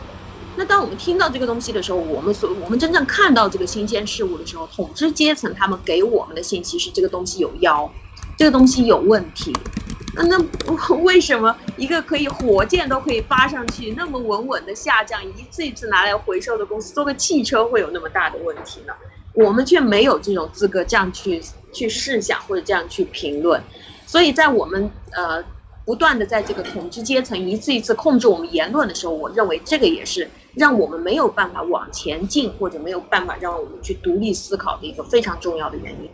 [0.57, 7.91] 那当我们听到这个东西的时候，我们所我们真正看到这个新鲜事物的时候，统治阶层他们给我们的信息是这个东西有妖，
[8.37, 9.53] 这个东西有问题。
[10.15, 18.93] 那那为什么一个可以火箭都可以发上去，那么稳稳的下降，一次一次拿来回收的公司做个汽车会有那么大的问题呢？
[19.33, 21.41] 我们却没有这种资格这样去
[21.73, 23.63] 去试想或者这样去评论。
[24.07, 25.45] 所以在我们呃。
[25.91, 36.09] 不断的在这个统治阶层一次一次控制我们言论的时候，我认为这个也是让我们没有办法往前进，或者没有办法让我们去独立思考的一个非常重要的原因。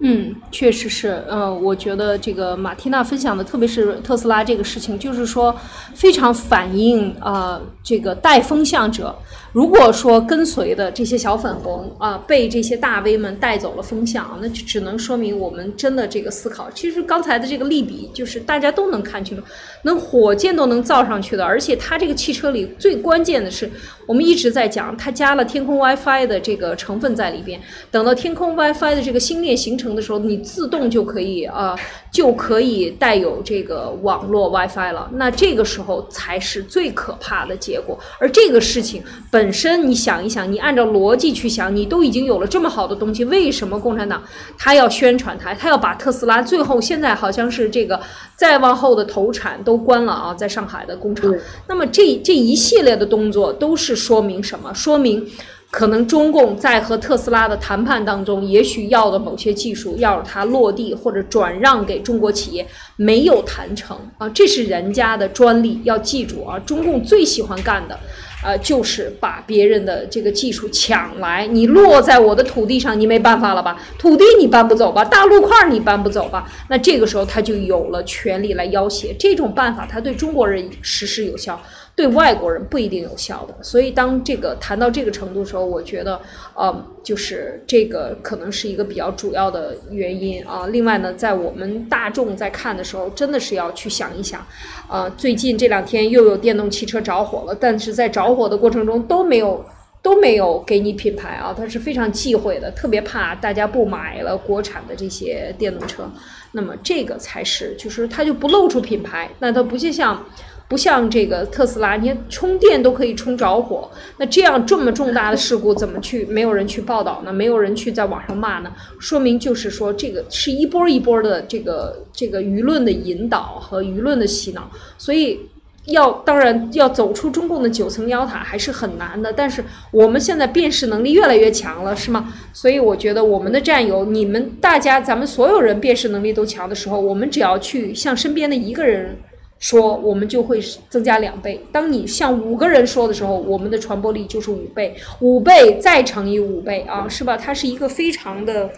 [0.00, 5.56] 嗯，确实是，呃，我觉得这个马蒂娜分享的，特别是特斯拉这个事情，就是说
[5.94, 9.16] 非常反映啊，这个带风向者，
[9.52, 16.70] 如果说跟随的这些小粉红啊，被这些大 V 们带走了风向，那就只能说明我们真的这个思考。
[16.72, 19.42] 其实刚才的这个利比，就是大家都能看清楚，
[19.84, 23.70] 能火箭都能造上去的，而且它这个汽车里最关键的是，
[24.06, 29.96] 我们一直在讲，它加了天空 WiFi 的这个成分在里边，等到天空 WiFi 的这个星链形成。
[29.96, 31.74] 的时候，你自动就可以啊，
[32.12, 35.08] 就可以带有这个网络 WiFi 了。
[35.14, 37.98] 那这个时候才是最可怕的结果。
[38.20, 44.22] 而这个事情本身，你想一想，你按照逻辑去想，你都已经有了这么好的东西，为什么共产党
[44.58, 45.54] 他要宣传它？
[45.54, 47.98] 他要把特斯拉最后现在好像是这个
[48.36, 51.32] 再往后的投产都关了啊，在上海的工厂。
[51.68, 54.72] 那么这这一系列的动作都是说明什么？
[54.74, 55.26] 说明。
[55.68, 67.98] 可能中共在和特斯拉的谈判当中，也许要的某些技术要它落地或者转让给中国企业，没有谈成啊，这是人家的专利，要记住啊，中共最喜欢干的，
[68.44, 73.76] 呃，就是把别人的这个技术抢来，你落在我的土地上，你没办法了吧？
[73.98, 75.04] 土地你搬不走吧？
[75.04, 76.48] 大陆块你搬不走吧？
[76.70, 81.60] 那这个时候他就有了权利来要挟，这种办法他对中国人实施有效。
[81.96, 86.20] 对外国人不一定有效的，所以当这个谈到这个程度的时候，我觉得，
[86.54, 90.66] 呃，就是这个可能是一个比较主要的原因啊。
[90.66, 94.46] 另外呢，在我们大众在看的时候，真的是要去想一想，
[94.86, 99.64] 啊，最近这两天又有电动汽车着火了，但是在着火的过程中都没有
[100.02, 106.06] 都没有给你品牌啊，它是非常忌讳的，特别怕大家不买了国产的这些电动车。
[106.52, 110.22] 那么这个才是，就是它就不露出品牌，那它不就像。
[110.68, 117.32] 不像这个特斯拉，你看充电都可以充着火，那这样这么重大的事故怎么去没有人去报道呢？
[117.32, 118.72] 没有人去在网上骂呢？
[118.98, 125.40] 说明就是说这个是一波一波的这个这个舆论的引导和舆论的洗脑，所以
[125.84, 132.34] 要当然要走出中共的九层妖塔还是很难的，但是我们现在辨识能力越来越强了，是吗？
[132.52, 139.16] 所以我觉得我们的战友，你们大家，咱们所有人辨识能力都强的时候，我们只要去向身边的一个人
[139.58, 141.60] 说，我们就会增加两倍。
[141.72, 147.36] 当你向五个人说的时候，我们的传播力就是五倍，五倍再乘以五倍啊，是吧？
[147.36, 148.70] 它是一个非常的。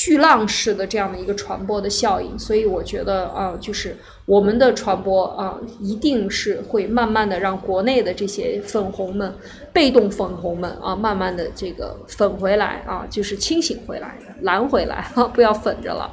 [0.00, 3.94] 巨浪式的这样的一个传播的效应，所以我觉得啊，就是
[4.24, 9.30] 我们的传播啊，一定是会慢慢的让国内的这些粉红们、
[9.74, 16.10] 被动粉红们啊，慢慢的这个粉回来啊，就是清醒回来、蓝回来，不要粉着了。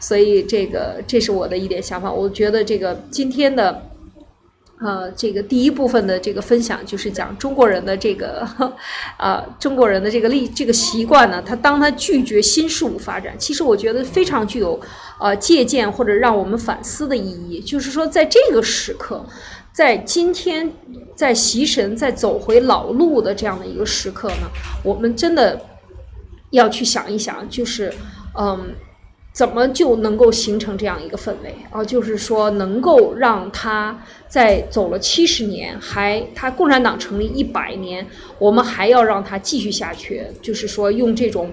[0.00, 2.10] 所以这个这是我的一点想法。
[2.10, 3.82] 我觉得这个今天的。
[4.78, 8.46] 呃，这个第一部分的这个分享就是讲中国人的这个，
[9.18, 14.78] 呃，中国人的这个历这个习惯呢，他当他拒绝新事物发展，其实我觉得非常具有
[15.18, 17.58] 呃借鉴或者让我们反思的意义。
[17.60, 19.24] 就是说，在这个时刻，
[19.72, 20.70] 在今天，
[21.14, 24.46] 在习神在走回老路的这样的一个时刻呢，
[24.84, 25.58] 我们真的
[26.50, 27.90] 要去想一想，就是
[28.38, 28.74] 嗯。
[29.36, 31.84] 怎么就能够形成这样一个氛围啊？
[31.84, 38.06] 就是说，能够让他在走了七十年，还他共产党成立一百年，
[38.38, 40.22] 我们还要让他继续下去。
[40.40, 41.50] 就是说，用这种，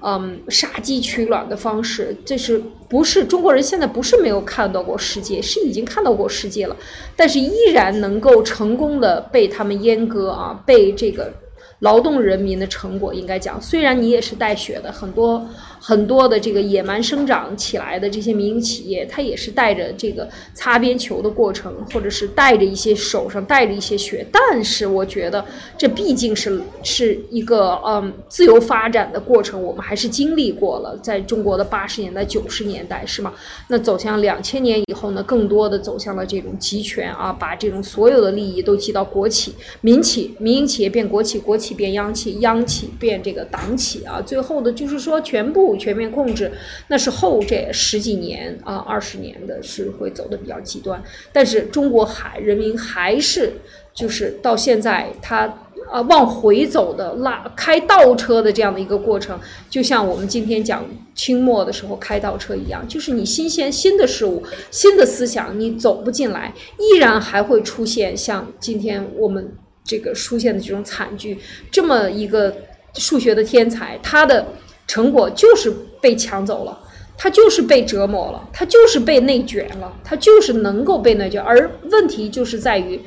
[0.00, 6.76] 嗯，杀鸡取卵的方式，这是不是中国人现在不是没有看到过世界，是已经看到过世界了，
[7.16, 11.32] 但是依然能够成功的被他们阉割啊，被这个。
[11.80, 15.44] 劳动人民的成果，应该讲，虽然你也是带血的，很多
[15.86, 25.44] 很多的这个野蛮生长起来的这些民营企业，它也是带着这个擦边球的过程，或者是带着一些手上带着一些血，但是我觉得
[25.76, 33.34] 这毕竟是是一个嗯自由发展的过程，我们还是经历过了，在中国的八十年代九十年代是吗？
[33.68, 41.74] 那走向两千年以后呢，更多的走向了这种集权啊，把这种所有的利益都集到国企、民企、民营企业变国企，国企。
[41.74, 46.50] 变央企，央企变这个党企啊，最后的就是说全部全面控制，
[46.88, 51.02] 那是后这十几年啊二十年的是会走的比较极端，
[51.32, 53.52] 但是中国还人民还是
[53.94, 55.46] 就是到现在他
[55.90, 69.52] 啊往回走的拉开倒车的这样的一个过程，就像我们今天讲清末的时候开倒车一样，就是你新鲜新的事物、新的思想你走不进来，依然还会出现像今天我们。
[69.86, 71.36] 这个出现的这种惨剧，
[71.70, 72.56] 这么一个
[72.94, 74.46] 数学的天才，他的
[74.86, 76.78] 成果就是被抢走了，
[77.16, 81.42] 他就是被折磨了，他就是被内卷了，他就是能够被内卷。
[81.42, 83.00] 而问题就是在于，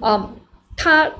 [0.00, 0.30] 啊，
[0.76, 1.10] 他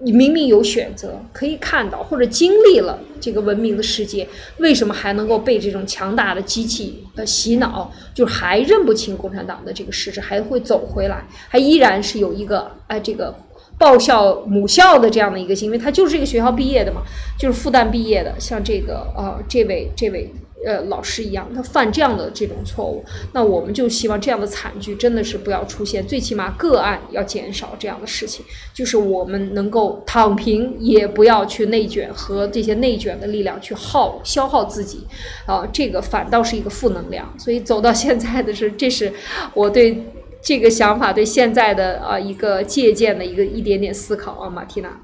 [0.00, 4.28] 明明有选择，可以看到或者经历了这个文明的世界，
[4.58, 13.34] 为什么还能够被这种强大的机器呃洗脑，就还认不清共产党的这个实质，还会走回来，还依然是有一个哎这个。
[13.80, 17.00] 报效母校的这样的一个行为，他就是这个学校毕业的嘛，
[17.38, 20.30] 就是复旦毕业的，像这个呃这位这位
[20.66, 23.02] 呃老师一样，他犯这样的这种错误，
[23.32, 35.06] 那我们就希望这样的惨剧真的是不要出现，最起码个案要减少这样的事情，就是我们能够躺平，也不要去内卷和这些内卷的力量去耗消耗自己，
[35.46, 39.10] 啊，这个反倒是一个负能量，所以走到现在的是，这是
[39.54, 40.04] 我对。
[40.42, 45.00] 这个想法对现在的啊一个借鉴的一个一点点思考啊，马蒂娜，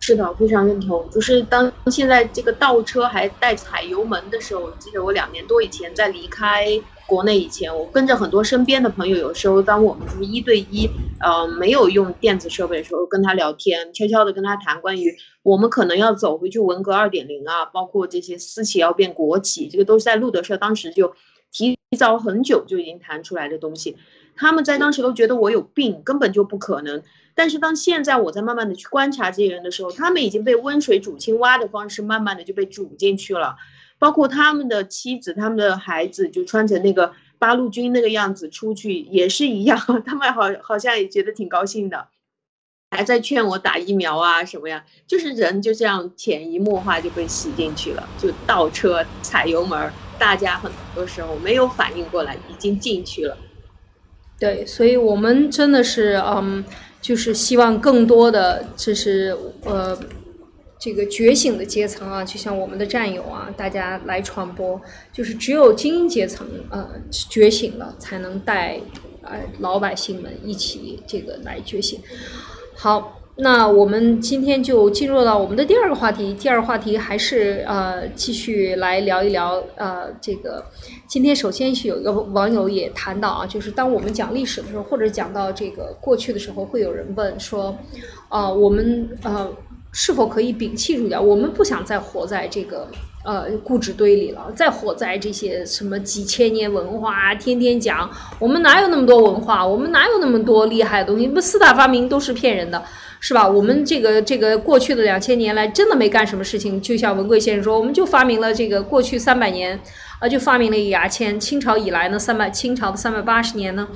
[0.00, 1.08] 是的，非常认同。
[1.10, 6.66] 就是当现在这个倒车还带踩油门的时候，记得我两年多以前在离开
[7.06, 10.88] 国内以前，我跟着很多身边的朋友，有时候当我们就是一对一，
[11.20, 21.14] 呃，没有用电子设备的时候，跟他聊天，悄悄的跟他谈关于我们可能要走回去文革二点零啊，包括这些私企要变国企，这个都是在路德社当时就
[21.50, 23.96] 提早很久就已经谈出来的东西。
[24.38, 27.02] 他们在当时都觉得我有病，根本就不可能。
[27.34, 33.56] 但是当现在我在慢慢的去观察这些人的时候，他们已经被温水煮青蛙的方式，慢慢的就被煮进去了。
[33.98, 39.76] 包括他们的妻子、他们的孩子，就穿成那个八路军那个样子出去也是一样，
[40.06, 42.06] 他们好好像也觉得挺高兴的，
[42.90, 44.84] 还在劝我打疫苗啊什么呀。
[45.08, 53.47] 就是人就这样潜移默化就被洗进去了，就倒车踩油门，大家很多时候没有反应过来，已经进去了。
[54.38, 56.64] 对，所以我们真的是，嗯，
[57.00, 59.98] 就是希望更多的，就是呃，
[60.78, 64.80] 这个觉醒的阶层啊，就像我们的战友啊，大家来传播，
[65.12, 68.80] 就是只有精英阶层呃觉醒了，才能带
[69.22, 72.00] 呃老百姓们一起这个来觉醒。
[72.74, 73.17] 好。
[73.40, 76.34] 那我们今天就进入到我们的第二个话题。
[76.34, 80.64] 第二个话题还是呃，继续来聊一聊呃，这个
[81.06, 87.78] 今天首先是有一个网友也谈到啊，就是当我们讲历史的时候，或者讲到这个过去的时候，会有人问说，
[88.28, 89.48] 啊，我们呃
[89.92, 91.20] 是否可以摒弃儒家？
[91.20, 92.88] 我们不想再活在这个。
[93.24, 98.08] 呃，固执堆里了，再活在这些什么几千年文化，天天讲，
[98.38, 99.66] 我们哪有那么多文化？
[99.66, 101.26] 我们哪有那么多厉害的东西？
[101.26, 102.82] 不，四大发明都是骗人的，
[103.20, 103.48] 是吧？
[103.48, 106.80] 我们这个这个过去的两千年来，真的没干什么事情。
[106.80, 109.78] 就像文贵先生说，我们就发明了这个过去三百年，
[110.18, 111.38] 啊，就发明了一牙签。
[111.38, 113.88] 清朝以来呢，三百清朝的三百八十年呢。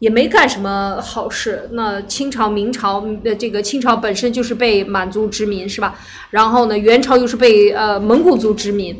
[0.00, 1.68] 也没干什么好事。
[1.72, 5.98] 那清朝、明朝的这个清朝本身就是被满族殖民，是吧？
[6.30, 8.96] 然后呢，元朝又是被呃蒙古族殖民。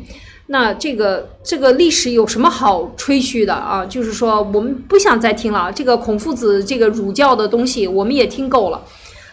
[0.47, 3.85] 那这个这个历史有什么好吹嘘的啊？
[3.85, 5.71] 就是说，我们不想再听了。
[5.71, 8.83] 这个孔夫子这个儒教的东西，我们也听够了。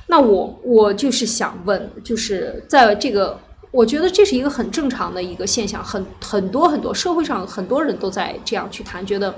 [0.06, 3.38] 那我我就是想问，就是在这个，
[3.70, 9.34] 我觉得这是一个很正常的一个现象，很很多很多社会上很多人都在这样去谈，觉得。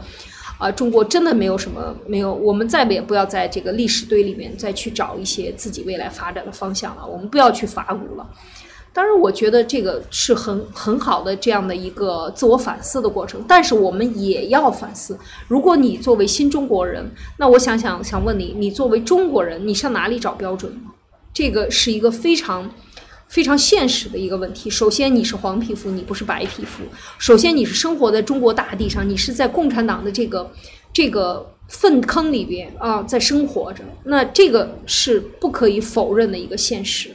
[0.58, 7.06] 啊，中国真的没有什么没有，我们再也不要在这个历史堆里面再去找一些自己未来发展的方向了。
[7.06, 8.28] 我们不要去法古了。
[8.98, 13.40] 当然，我觉得这个是很很好的这样的一个自我反思的过程。
[13.46, 20.76] 但是我们也要反思，如果你作为新中国人，那我想想想问你，你作为中国人，你上哪里找标准？
[21.32, 22.68] 这个是一个非常。
[23.28, 24.70] 非常现实的一个问题。
[24.70, 26.82] 首先，你是黄皮肤，你不是白皮肤。
[27.18, 30.50] 首先，你是生活在中国大地上，你是在共产党的这个
[30.94, 33.84] 这个粪坑里边啊，在生活着。
[34.04, 37.10] 那这个是不可以否认的一个现实，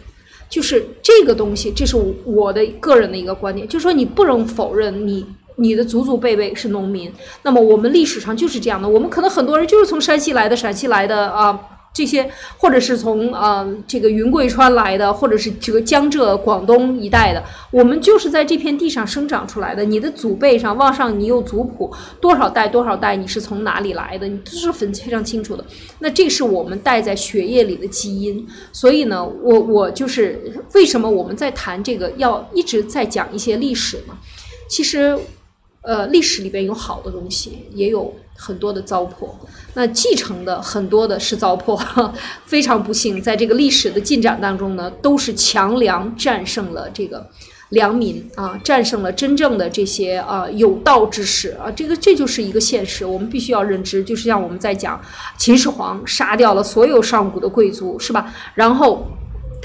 [0.54, 5.26] 就是这个东西，这是我的个人的一个观点，就是说你不能否认你
[5.56, 7.12] 你的祖祖辈辈是农民。
[7.42, 11.60] 那么我们历史上就是这样的，我们可能很多人就是从山西来的，陕西来的啊。
[11.94, 19.86] 这些，或者是从呃这个云贵川来的，或者是这个江浙广东一带的，我们就是在这片地上生长出来的。
[19.86, 25.64] 你的祖辈上往上，你有族谱，多少代多少代，你是从哪里来的，你都是分非常清楚的。
[26.00, 28.46] 那这是我们带在血液里的基因。
[28.72, 34.18] 所以呢，我我就是为什么我们在谈这个，要一直在讲一些历史呢？
[34.68, 35.16] 其实，
[35.84, 38.14] 呃，历史里边有好的东西，也有。
[38.36, 39.30] 很多的糟粕，
[39.76, 41.80] 那继承的很多的是糟粕，
[42.46, 47.30] 非常不幸，在这个历史的进展当中呢，都是强梁战胜了这个
[47.70, 55.00] 良民啊，战胜了真正的这些啊有道之士啊，这个这就是一个现实，我们必须要认知，就是像我们在讲
[55.38, 58.34] 秦始皇杀掉了所有上古的贵族，是吧？
[58.56, 59.08] 然后。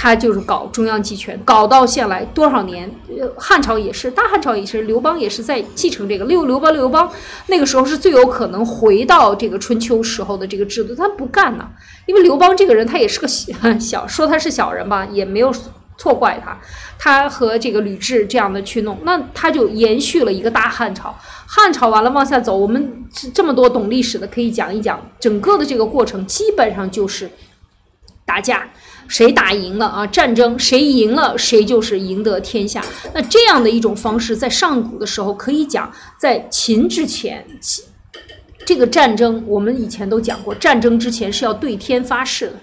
[0.01, 2.89] 他就是搞中央集权，搞到现来多少年？
[3.19, 6.25] 呃汉朝也是，大汉朝也是，刘邦也是在继承这个。
[6.27, 7.11] 刘刘邦刘邦
[7.49, 11.69] 那个时候是最有可能回到这个春秋时候的这个制度，他不干呢，
[12.07, 15.53] 因为刘邦这个人他也是个小，说他是小人吧，也没有
[15.97, 16.57] 错怪他。
[16.97, 21.13] 他和这个吕雉这样的去弄，那他就延续了一个大汉朝。
[21.45, 27.29] 汉朝完了往下走，我们这么多懂历史的可以讲一讲，整个的这个过程基本上就是
[28.25, 28.69] 打架。
[29.09, 30.07] 谁打赢了啊？
[30.07, 32.85] 战争谁赢了，谁就是赢得天下。
[33.15, 37.45] 那这样的一种方式，在上古的时候可以讲，在秦之前，
[38.65, 42.55] 这个战争我们以前都讲过，战争之前是要对天发誓的。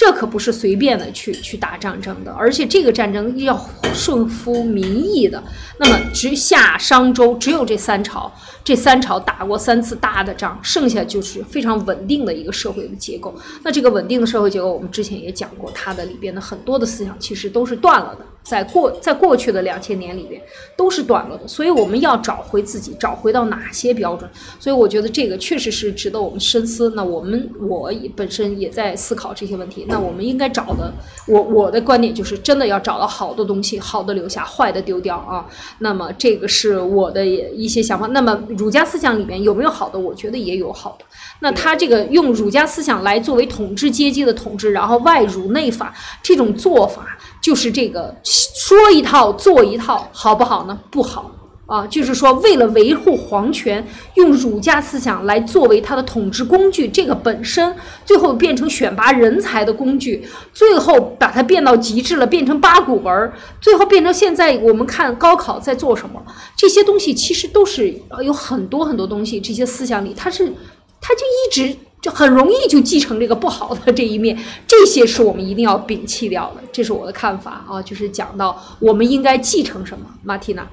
[0.00, 5.44] 这可不是随便的去去打战争的，而且这个战争要顺服民意的。
[5.78, 8.32] 那么，直下商周只有这三朝，
[8.64, 13.38] 这三朝打过三次大的仗，剩下就是非常稳定的一个社会的结构。
[13.62, 18.24] 那这个稳定的社会结构，我们之前也讲过，它的里边的很多的思想其实都是断了的。
[18.42, 20.40] 在过在过去的两千年里边，
[20.76, 21.46] 都是断了的。
[21.46, 24.28] 所以我们要找回自己，找回到哪些标准？
[24.58, 26.90] 所以我觉得这个确实是值得我们深思。
[26.96, 29.86] 那我们我本身也在思考这些问题。
[29.88, 30.92] 那我们应该找的，
[31.26, 35.46] 我我的观点就是，真的要找到好的东西，好的留下，坏的丢掉啊。
[35.78, 38.06] 那么这个是我的一些想法。
[38.08, 39.98] 那么儒家思想里面有没有好的？
[39.98, 41.04] 我觉得也有好的。
[41.40, 50.78] 那他这个用儒家思想来作为统治阶级的统治，然后外儒内法这种做法，就是这个说一套做一套，好不好呢？
[50.90, 51.30] 不好。
[51.66, 57.72] 啊，就是说，为了维护皇权，用儒家思想来作为他的统治工具，这个本身
[58.04, 66.20] 最后变成选拔人才的工具，最后把它变到极致了，变成八股文，最后变成现在我们看高考在做什么，
[66.56, 70.52] 这些东西其实都是有很多很多东西，这些思想里，它是，
[71.00, 80.68] 他就一直就很容易就继承这个不好的这一面，这些是我们一定要摒弃掉的，这是我的看法啊，就是讲到我们应该继承什么，马蒂娜。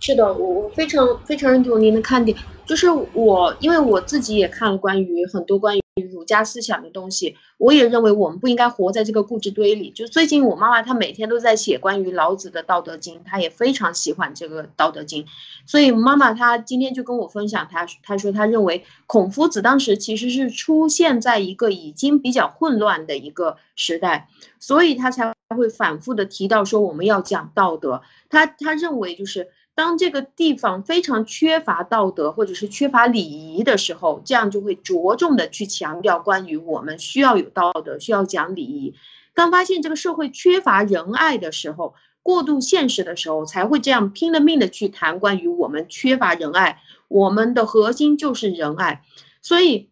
[0.00, 5.81] 是的，我我非常非常认同您的看点，就是我因为我自己也看了关于很多关于。
[6.00, 9.90] 儒家思想的东西，我也认为我们不应该活在这个固执堆里。
[9.90, 15.24] 就最近我妈妈她每天都在写关于老子的《道德经》，她也非常喜欢这个《道德经》，
[15.66, 24.28] 所以妈妈她今天就跟我分享，她她说她认为孔夫子当时其实是出现在一个已经比较混乱的一个时代，
[24.58, 28.00] 所以他才会反复的提到说我们要讲道德。
[28.30, 29.50] 他他认为就是。
[29.82, 38.94] 当这个地方非常缺乏道德或者是缺乏礼仪的时候，这样就会着重的去强调关于我们需要有道德，需要讲礼仪。
[39.34, 46.80] 当发现这个社会缺乏仁爱的时候，过度现实的时候，才会这样拼了命的去谈关于我们缺乏仁爱。
[47.08, 49.02] 我们的核心就是仁爱，
[49.42, 49.90] 所以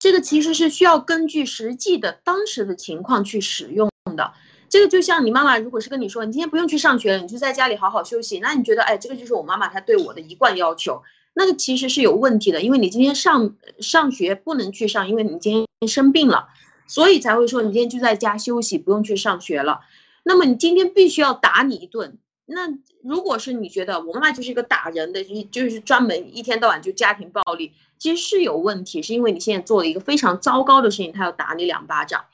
[0.00, 4.32] 这个其实是需要根据实际的当时的情况去使用的。
[4.68, 11.02] 这个就像你妈妈，如果是跟你说，你今天不用去上学了，你就在家里好好休息，那你觉得，哎，这个就是我妈妈她对我的一贯要求，
[11.34, 16.48] 那个其实是有问题的，因为你今天上上学不能去上，因为你今天生病了，
[16.86, 19.80] 所以才会说你今天就在家休息，不用去上学了。
[20.22, 22.18] 那么你今天必须要打你一顿。
[22.44, 22.68] 那
[23.02, 32.24] 如果是你觉得我妈妈就是一个打人的，就是专门一天到晚就家庭暴力，其实是有问题，是因为你现在做了一个非常糟糕的事情，她要打你两巴掌。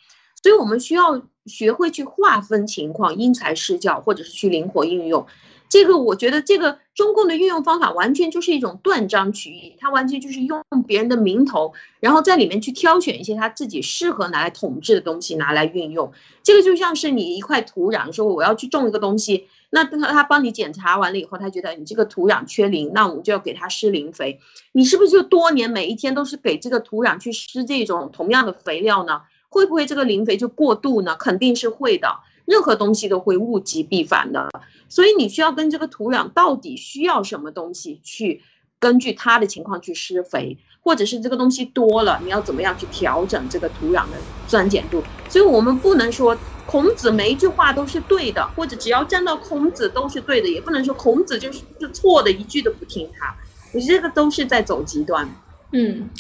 [0.43, 5.26] 所以我们需要学会去划分情况，因材施教，或者是去灵活运用。
[5.68, 16.12] 这个我觉得，这个中共的运用方法完全就是一种断章取义，它完全就是用别人的名头，然后在里面去挑选一些他自己适合拿来统治的东西拿来运用。
[16.45, 24.38] 这个就像是你一块土壤，说我要去种一个东西，那他他帮你检查完了以后，他觉得你这个土壤缺磷，那我们就要给他施磷肥。
[24.70, 29.22] 你是不是就多年每一天都是给这个土壤去施这种同样的肥料呢？
[29.55, 31.14] 会不会这个磷肥就过度呢？
[31.16, 32.09] 肯定是会的。
[32.44, 34.50] 任何东西都会物极必反的，
[34.88, 38.42] 所以你需要跟这个土壤到底需要什么东西去
[38.80, 45.05] 根据它的情况去施肥，或者是这个东西多了，你要怎么样去调整这个土壤的酸碱度？
[45.28, 46.36] 所以我们不能说
[46.66, 53.32] 孔子每一句话都是对的，或者只要站到孔子都是对的，也不能说孔子就是是错的，一句都不听他。
[53.72, 55.26] 我觉得这个都是在走极端。
[55.70, 56.11] 嗯。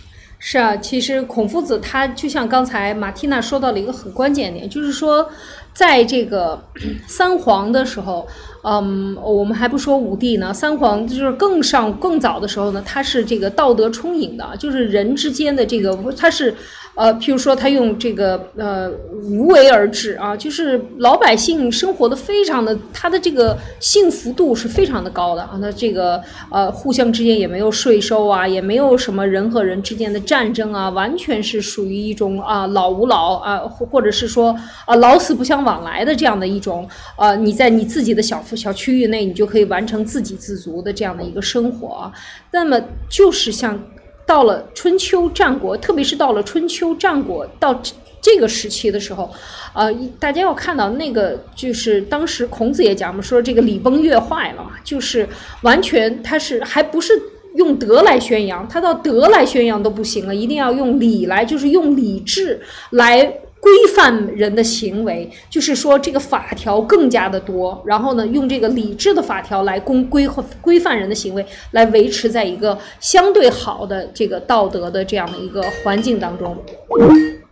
[0.46, 5.26] 是啊，其实孔夫子他就像刚才马蒂娜说到了一个很关键点，就是说，
[5.72, 6.62] 在这个
[7.08, 8.28] 三皇的时候，
[8.62, 16.54] 嗯，我们还不说五帝呢，三皇就是更上更早的时候呢，他是这个道德充盈的，就是人之间的这个他是。
[16.94, 18.90] 呃，譬如说他用这个呃
[19.24, 25.58] 无为而治啊，就是老百姓生活的非常的，他的这个幸福度是非常的高的啊。
[25.60, 34.54] 那这个呃互相之间也没有税收啊，也没有什么人和人之间的战争啊，完全是属于一种啊老吾老啊，或或者是说
[34.86, 36.88] 啊老死不相往来的这样的一种
[37.18, 42.12] 呃你在你自己的小小区域内，你就可以完成自给自足的这样的一个生活。
[42.52, 43.82] 那么就是像。
[44.26, 47.80] 到了春秋战国，特别是到了春秋战国到
[48.20, 49.30] 这个时期的时候，
[49.74, 55.28] 呃，大家要看到那个就是当时孔子也讲嘛，说这个礼崩乐坏了嘛，就是
[55.62, 57.12] 完全他是还不是
[57.56, 62.60] 用德来宣扬，他到德来宣扬都不行了，一定要用礼来，就是用礼制
[62.90, 63.40] 来。
[63.64, 70.28] 规范人的行为，就是说这个法条更加的多，然后呢，用这个理智的法条来公规
[70.60, 76.54] 规范人的行为，来维持在一个相对好的这个道德的这样的一个环境当中。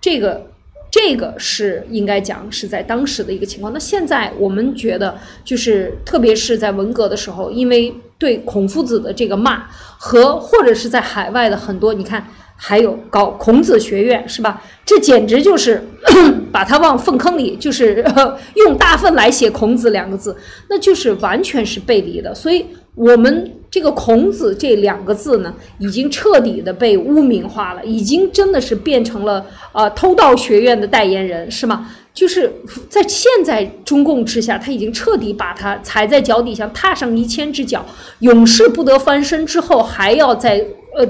[0.02, 0.48] 这个
[0.90, 3.72] 这个是应该讲是在当时的一个情况。
[3.72, 9.64] 那现在我们觉得，就是特别是在文革的时候，因为对孔夫子的这个骂
[9.96, 12.26] 和或者是在海外的很多，你看。
[12.56, 14.62] 还有搞孔子学院是吧？
[14.84, 15.82] 这简直就是
[16.52, 18.04] 把他往粪坑里，就是
[18.56, 20.36] 用大粪来写孔子两个字，
[20.68, 22.34] 那就是完全是背离的。
[22.34, 31.90] 所以，我们这个孔子这两个字呢，已经彻底的被污名化了，已经真的是变成了呃偷盗学院的代言人，是吗？
[32.12, 32.52] 就是
[32.90, 37.86] 在现在中共之下，他已经彻底把他踩在脚底下，踏上一千只脚，
[38.18, 39.46] 永世不得翻身。
[39.46, 40.62] 之后还要再
[40.94, 41.06] 呃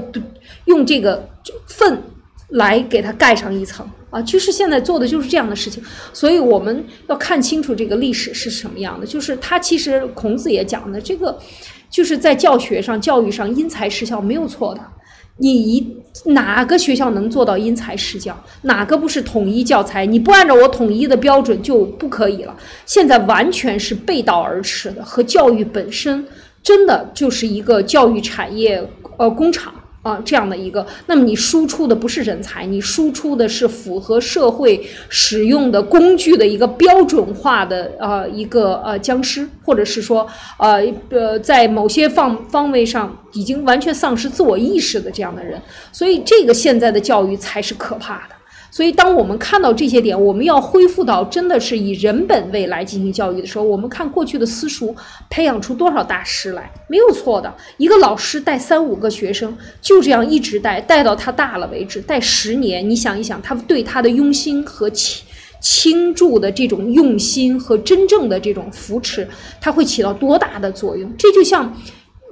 [0.65, 1.29] 用这个。
[1.67, 2.01] 粪
[2.51, 5.83] 来给它盖上一层啊，就是现在做的就是这样的事情，
[6.13, 9.05] 所以我们要看清楚这个历史是什么样的。
[9.05, 11.37] 就是他其实孔子也讲的这个，
[11.89, 14.79] 就是在教学上、教育上因材施教没有错的。
[15.35, 15.97] 你一
[16.27, 18.41] 哪个学校能做到因材施教？
[18.61, 20.05] 哪个不是统一教材？
[20.05, 22.55] 你不按照我统一的标准就不可以了。
[22.85, 26.25] 现在完全是背道而驰的，和教育本身
[26.61, 28.81] 真的就是一个教育产业
[29.17, 29.73] 呃工厂。
[30.03, 40.27] 啊，这样的一个，那么你输出的不是人才，你输出的是符合社会使用的工具的一个标准化的呃一个呃僵尸，或者是说
[40.57, 45.61] 呃呃在某些方方位上已经完全丧失自我意识的这样的人，
[45.93, 48.35] 所以这个现在的教育才是可怕的。
[48.75, 54.95] 所以，当我们看到这些点，我们要恢复到真的是以人本位来进行教育的时候，我们看过去的私塾
[55.29, 57.53] 培养出多少大师来，没有错的。
[57.77, 62.89] 一个老师带三五个学生，就这样一直带，带到他大了为止，带十年。
[62.89, 65.23] 你想一想，他对他的用心和倾
[65.61, 69.27] 倾注的这种用心和真正的这种扶持，
[69.61, 71.15] 他会起到多大的作用？
[71.15, 71.71] 这就像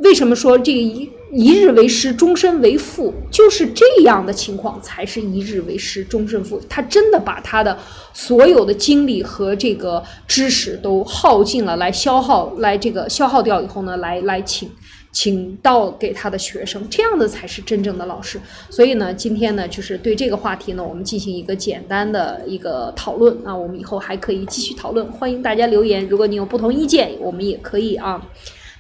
[0.03, 1.09] 为什么说这个一。
[1.33, 6.61] 一日为师，终身为父，就是这样的情况，才是一日为师，终身父。
[6.67, 7.79] 他真的把他的
[8.11, 14.69] 所有的精力和这个知识都耗尽了，来消耗，来这个消耗掉以后呢，来来请
[15.13, 18.37] 请到给他的学生，这样的才是真正的老师。
[18.69, 28.21] 所以呢，今天呢，就是对这个话题呢，我们进行一个简单的一个讨论啊，我们以后还可以继续讨论，欢迎大家留言，如果你有不同意见，我们也可以啊。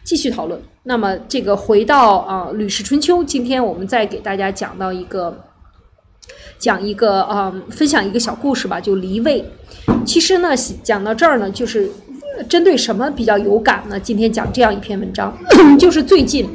[0.03, 0.61] 继续讨论。
[0.83, 5.43] 那么，这个回到啊《吕氏春秋》，今天我们再给大家讲到一个，
[6.57, 9.45] 讲一个啊，分享一个小故事吧，就离位。
[10.03, 10.49] 其实呢，
[10.83, 11.89] 讲到这儿呢，就是
[12.49, 13.99] 针对什么比较有感呢？
[13.99, 15.37] 今天讲这样一篇文章，
[15.77, 16.49] 就是最近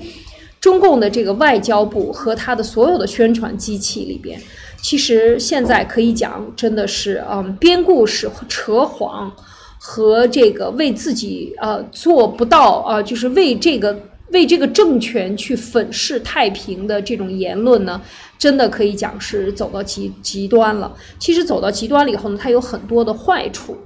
[0.61, 4.41] 中共的这个外交部和他的所有的宣传机器里边，
[4.83, 9.33] 其实现在可以讲，真的是嗯，编故事、扯谎。
[9.79, 13.97] 和这个为自己呃做不到啊，就是为这个
[14.33, 18.01] 为这个政权去粉饰太平的这种言论呢，
[18.39, 20.93] 真的可以讲是走到极极端了。
[21.19, 23.77] 其实走到极端了以后呢，它有很多的坏处。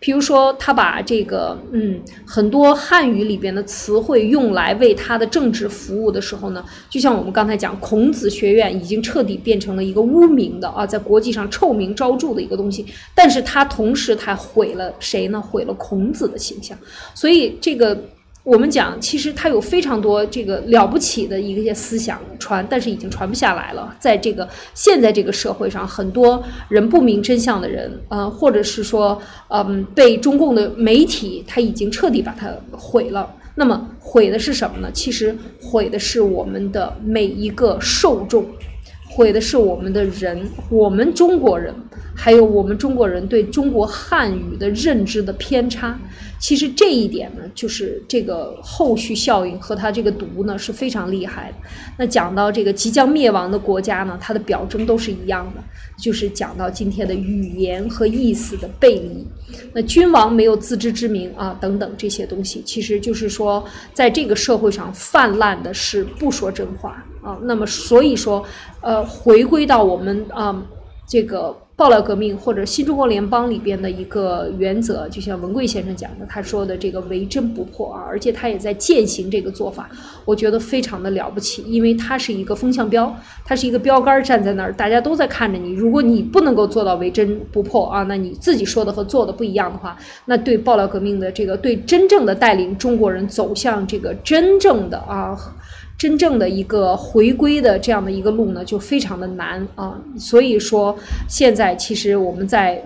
[0.00, 12.86] 比如说，他把这个嗯很多汉语里边的词汇用来为他的政治服务的时候呢，就像我们刚才讲，孔子学院已经彻底变成了一个污名的啊，在国际上臭名昭著的一个东西。
[13.14, 15.40] 但是他同时他毁了谁呢？
[15.40, 16.78] 毁了孔子的形象。
[17.14, 17.98] 所以这个。
[18.48, 23.94] 我们讲，其实他有非常多这个了不起的一些思想传，但是已经传不下来了。
[24.00, 33.30] 在这个现在这个社会上，很多人不明真相的人，呃，或者是说，嗯，被中共的媒体他已经彻底把它毁了。
[33.56, 34.88] 那么毁的是什么呢？
[34.94, 38.46] 其实毁的是我们的每一个受众。
[39.18, 41.74] 毁的是我们的人，我们中国人，
[42.14, 45.98] 还有我们中国人对中国汉语的认知的偏差。
[46.38, 51.56] 其实这一点呢，就是这个后续效应和它这个毒呢是非常厉害的。
[51.98, 55.60] 那讲到这个即将灭亡的国家呢，它的表征都是一样的，
[56.00, 59.26] 就是讲到今天的语言和意思的背离。
[59.72, 67.38] 那君王没有自知之明啊，等等这些东西，其实就是说，在这个社会上泛滥的是不说真话啊。
[67.42, 68.44] 那么所以说，
[68.80, 70.62] 呃，回归到我们啊
[71.06, 71.56] 这个。
[71.78, 79.88] 爆料革命或者新中国联邦里边的一个原则，就像文贵先生讲的，他说的这个唯真不破啊，而且他也在践行这个做法，
[80.24, 85.70] 我觉得非常的了不起，因为它是一个风向标，它是一个标杆站在那儿，大家都在看着你。
[85.70, 95.38] 如果你不能够做到唯真不破啊，那你自己说的和做的不一样的话，那对爆料革命的这个对真正的带领中国人走向这个真正的啊。
[95.98, 100.00] 真正的一个回归的这样的一个路呢，就非常的难啊。
[100.16, 100.96] 所以说，
[101.28, 102.80] 现在其实我们在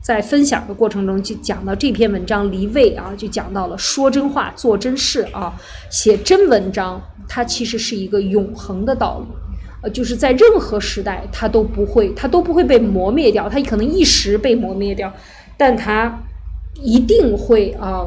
[0.00, 5.52] 在分享的过程中，就讲到这篇文章离位啊，就讲到了说真话、做真事啊，
[5.90, 9.34] 写真文章，它其实是一个永恒的道理，
[9.82, 15.12] 呃，就是在任何时代，它都不会，它都不会被磨灭掉，它可能一时被磨灭掉，
[15.56, 16.16] 但它
[16.80, 18.06] 一定会啊。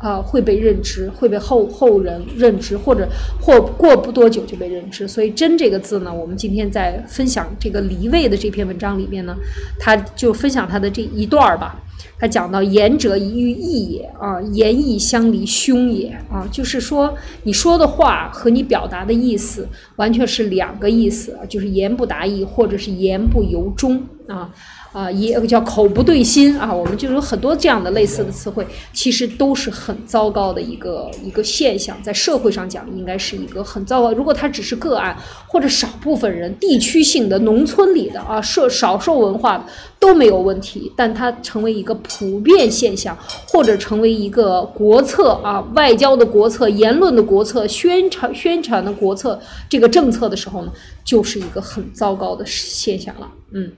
[0.00, 3.06] 啊，会被认知，会被后后人认知，或者
[3.38, 5.06] 或过不多久就被认知。
[5.06, 9.36] 所以“真”这个字呢，我们今天在分享这个离位的这篇文章里面呢，
[9.78, 11.78] 他就分享他的这一段儿吧。
[12.18, 24.50] 他讲到“言者一于义也啊，言义相离，凶也啊。”就是说，你说的话和你表达的意思完全是两个意思，就是言不达意，或者是言不由衷啊。
[24.92, 34.12] 啊，也叫口不对心啊，我们就有很多这样的类似的词汇，其实都是很糟糕的一个一个现象，在社会上讲，应该是一个很糟糕。
[34.12, 35.16] 如果它只是个案
[35.46, 39.64] 或者少部分人、地区性的、农村里的啊，社少数文化的
[40.00, 43.16] 都没有问题，但它成为一个普遍现象，
[43.46, 50.72] 或者成为一个国策啊，外交的国策、言论的国策、宣传宣传的国策这个政策的时候呢，
[51.04, 53.70] 就是一个很糟糕的现象了，嗯。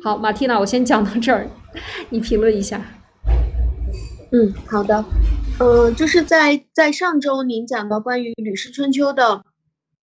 [0.00, 1.48] 好，马蒂娜，我先讲到这儿，
[2.10, 2.80] 你评论一下。
[4.30, 5.04] 嗯，好的，
[5.58, 9.42] 嗯，就是在在上周您讲到关于《吕氏春秋》的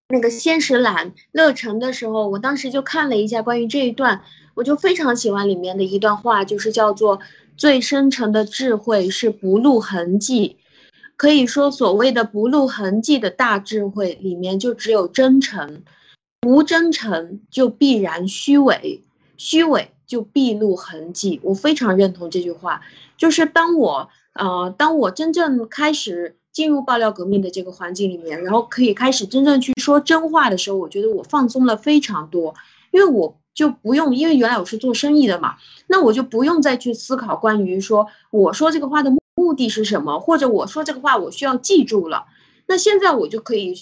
[0.08, 4.22] 那个先识懒乐成的时候，我当时就看了一下关于这一段，
[4.54, 7.20] 我就非常喜欢里面的一段话，就是叫做
[7.56, 10.56] 最深沉的智慧是不露痕迹。
[11.16, 15.84] 可以说，所谓的不露痕迹的大智慧里面，就只有真诚，
[16.44, 19.03] 无真诚就必然虚伪，
[19.36, 21.40] 虚伪就必露痕迹。
[21.42, 22.80] 我非常认同这句话，
[23.16, 26.36] 就是当我呃，当我真正开始。
[26.54, 32.54] 进入爆料革命的这个环境里面，然后可以开始真正去说真话的时候，我觉得我放松了非常多，
[32.92, 35.56] 因为我就不用，因为原来我是做生意的嘛，
[35.88, 42.26] 那我就不用再去思考关于说我说这个话的目的是什么，或者我说这个话我需要记住了。
[42.68, 43.74] 那现在我就可以，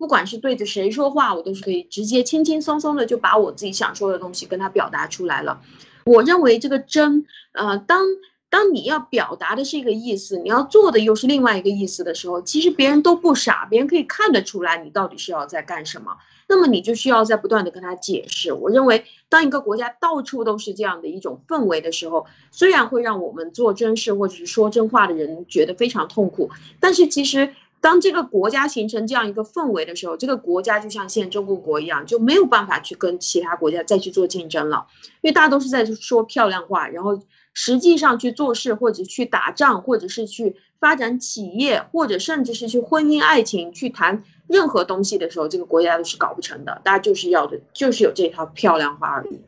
[0.00, 5.60] 不管是对着谁说话，我都是可以直接轻轻松松的就把我自己想说的东西跟他表达出来了。
[6.06, 8.06] 我认为这个真，呃，当。
[8.52, 16.16] 当你要表达的是一个意思，你要做的又是另外一个意思的时候，其实别人都不傻，别人可以看得出来你到底是要在干什么。
[16.48, 18.52] 那么你就需要在不断的跟他解释。
[18.52, 34.86] 我认为，当一个国家到处都是这样的一种氛围的时候，虽然会让我们做真事或者是说真话的人觉得非常痛苦，但是其实当这个国家形成这样一个氛围的时候，这个国家就像现在中国国一样，就没有办法去跟其他国家再去做竞争了，
[35.20, 37.20] 因为大家都是在说漂亮话，然后。
[37.52, 46.80] 实际上去做事，或者去打仗，或者是去发展企业，或者甚至是去婚姻爱情，去谈任何东西的时候，这个国家都是搞不成的。
[46.84, 49.40] 大家就是要的，就是有这套漂亮话而已。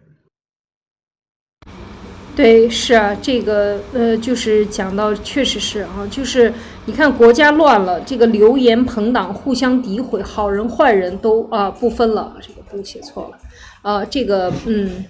[2.35, 6.53] 对，是啊，这个呃，就是讲到，确实是啊，就是
[6.87, 13.39] 你看国家乱了，这个流言朋党互相诋毁，好人坏人都啊不分了，这个不写错了，
[13.83, 15.05] 啊，这个嗯。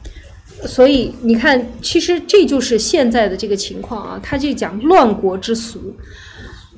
[0.65, 4.21] 所以你看，其实这就是现在的这个情况啊。
[4.23, 5.97] 他就讲乱国之俗，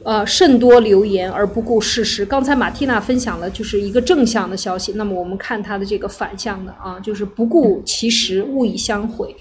[0.04, 2.24] 呃，甚多流言而不顾事实。
[2.24, 9.36] 刚才马蒂娜分享了就是一个正向的消息，那么我们看他的这个反向的啊，就是不顾其实，勿以相毁，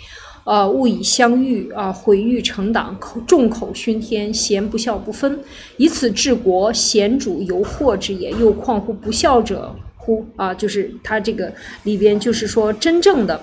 [0.46, 5.39] 呃，勿以相遇啊，毁誉成党，口众口熏天，贤不孝不分，
[5.78, 8.30] 以此治国，贤主犹祸之也。
[8.32, 9.74] 又况乎不孝者？
[9.96, 13.41] 乎啊，就是他这个里边，就是说真正的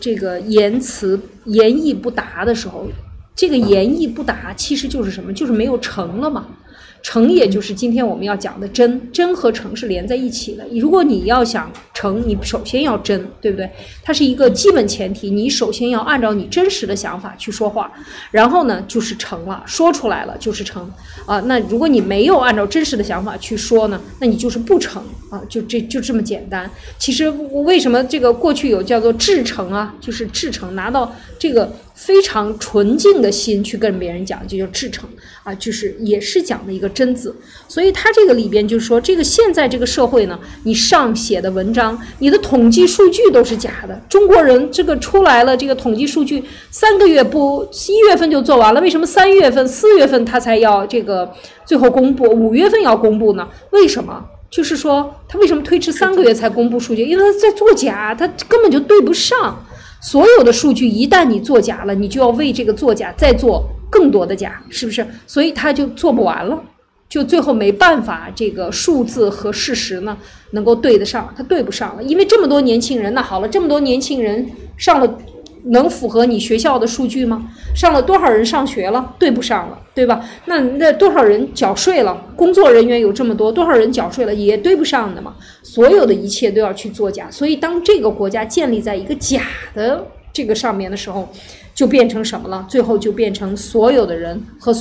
[0.00, 2.86] 这个言辞言意不达的时候，
[3.34, 5.32] 这个言意不达其实就是什么？
[5.32, 6.46] 就是没有成了嘛。
[7.02, 10.66] 成也就是今天我们要讲的真，真和成是连在一起的。
[10.72, 13.70] 如果你要想成，你首先要真，对不对？
[14.02, 15.30] 它是一个基本前提。
[15.30, 17.92] 你首先要按照你真实的想法去说话，
[18.30, 20.90] 然后呢就是成了，说出来了就是成
[21.26, 21.40] 啊。
[21.40, 25.42] 那如果你没有按照真实的想法去说呢，那你就是不成啊。
[25.48, 26.70] 就这就这么简单。
[26.98, 29.94] 其实为什么这个过去有叫做至诚啊？
[30.00, 31.70] 就是至诚，拿到这个。
[31.96, 35.08] 非常纯净的心去跟别人讲，就叫至诚
[35.42, 37.34] 啊，就是也是讲的一个真字。
[37.66, 43.98] 所以他这个里边就是说，这个现在这个社会呢，你上写的文章，你的统计数据都是假的。
[44.10, 51.32] 中国人这个出来了，这个统计数据三个月不一月份就做完了，为什么三月份、四月份他才要这个呃
[51.64, 53.48] 最后公布，五月份要公布呢？
[53.70, 54.24] 为什么？
[54.48, 57.04] 就是说他为什么推迟三个月才公布数据？
[57.04, 59.64] 因为他在作假，他根本就对不上。
[60.00, 65.04] 所有的数据一旦你作假了，你就要为这个作假再做更多的假，是不是？
[65.26, 66.62] 所以他就做不完了，
[67.08, 70.16] 就最后没办法，这个数字和事实呢
[70.52, 72.02] 能够对得上，他对不上了。
[72.02, 75.18] 因为这么多年轻人，那好了，这么多年轻人上了。
[75.66, 77.50] 能符合你学校的数据吗？
[77.74, 79.14] 上了多少人上学了？
[79.18, 80.24] 对不上了，对吧？
[80.46, 82.16] 那那多少人缴税了？
[82.36, 84.34] 工作人员有这么多，多少人缴税了？
[84.34, 85.34] 也对不上的嘛。
[85.62, 89.42] 所有的一切都要去作假，所以当这个国家建立在一个假
[89.74, 91.28] 的这个上面的时候，
[91.74, 92.64] 就变成什么了？
[92.68, 94.72] 最后就变成所有的人和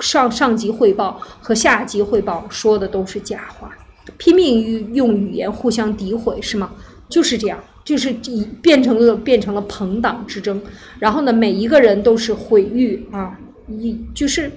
[0.00, 3.70] 上上级汇报和下级汇报说的都是假话，
[4.16, 6.70] 拼命用语言互相诋毁，是吗？
[7.08, 7.58] 就是这样。
[7.88, 10.60] 就是以变成了变成了朋党之争，
[10.98, 13.34] 然后呢，每一个人都是毁誉啊，
[13.66, 14.52] 一就是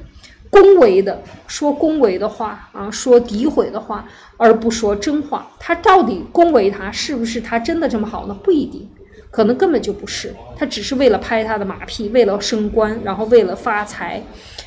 [0.49, 4.05] 恭维的说恭维的话啊，说诋毁的话，
[4.36, 5.49] 而不说真话。
[5.57, 8.38] 他到底恭维他是不是他真的这么好呢？
[8.43, 8.86] 不一定，
[9.32, 14.21] 可能根本就不是，他只是为了拍他的马屁，为了升官，然后为了发财，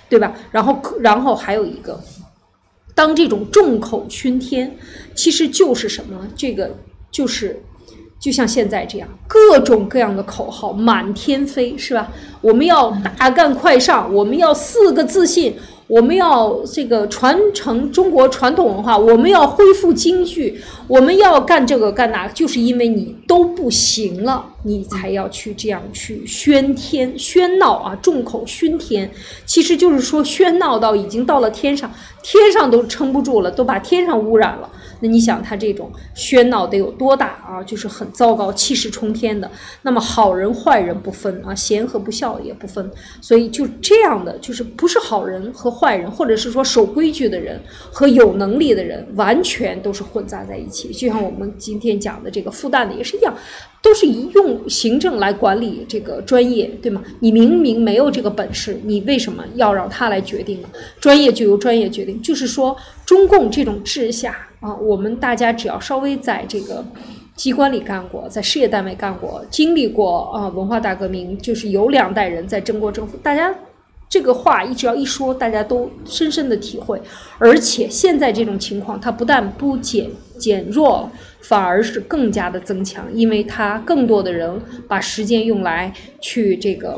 [0.08, 0.34] 对吧？
[0.50, 2.00] 然后然后还有一个，
[2.94, 4.74] 当这种众口熏天，
[5.14, 6.26] 其实就是什么？
[6.34, 6.78] 这个
[7.10, 7.60] 就是。
[8.24, 12.10] 就像现在这样，各种各样的口号满天飞，是吧？
[12.40, 15.54] 我们要大干快上，我们要四个自信，
[15.86, 29.10] 我们要这个传承中国传统文化，我们要恢复京剧，我们要干这个干那个，就是因为你都不行了，你才要去这样去喧天喧闹啊，众口熏天，
[29.44, 34.70] 其实就是说喧闹到已经到了天上，天上都撑不住了，都把天上污染了。
[35.00, 37.62] 那你想他这种喧闹得有多大啊？
[37.62, 39.50] 就是很糟糕，气势冲天的。
[39.82, 42.90] 那么好人坏人不分啊，贤和不孝也不分。
[43.20, 47.60] 所以就这样的，就是不是好人和坏人，或者是说守规矩的人
[47.90, 50.92] 和有能力的人，完全都是混杂在一起。
[50.92, 53.34] 就像我们今天讲的这个复旦的也是一样，
[53.82, 57.02] 都是以用行政来管理这个专业，对吗？
[57.18, 60.68] 你明明没有这个本事，你为什么要让他来决定呢？
[61.00, 64.36] 专业就由专业决定，就是说中共这种治下。
[64.60, 66.82] 啊，我们大家只要稍微在这个
[67.36, 73.54] 机关里干过，在事业单位干过，经历过啊文化大革命，就是有两代人在争过政府，大家
[74.14, 77.02] 这个话一只要一说，大家都深深的体会。
[77.36, 80.08] 而且现在这种情况，它不但不减
[80.38, 81.10] 减弱，
[81.40, 84.48] 反而是更加的增强，因为它更多的人
[84.86, 86.96] 把时间用来去这个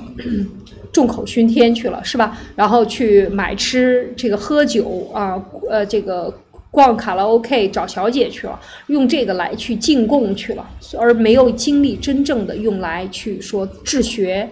[0.93, 2.37] 众口熏天去了，是吧？
[2.55, 6.31] 然后去买吃这个喝酒啊，呃，这个。
[6.69, 14.47] 逛卡拉 OK 找小姐去了，用这个来去进贡去了，而没有精力真正的用来去说治学，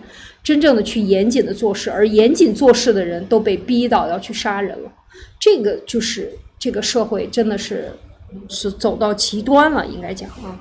[0.45, 4.93] 真正的去严谨的做事，而严谨做事的人都被逼到要去杀人了，
[5.41, 7.91] 这个就是这个社会真的是
[8.49, 10.61] 是走到极端了，应该讲啊，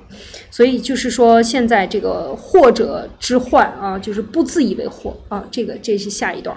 [0.50, 6.56] 所以就是说现在这个祸者之患啊，就是不自以为祸啊，这个这是下一段。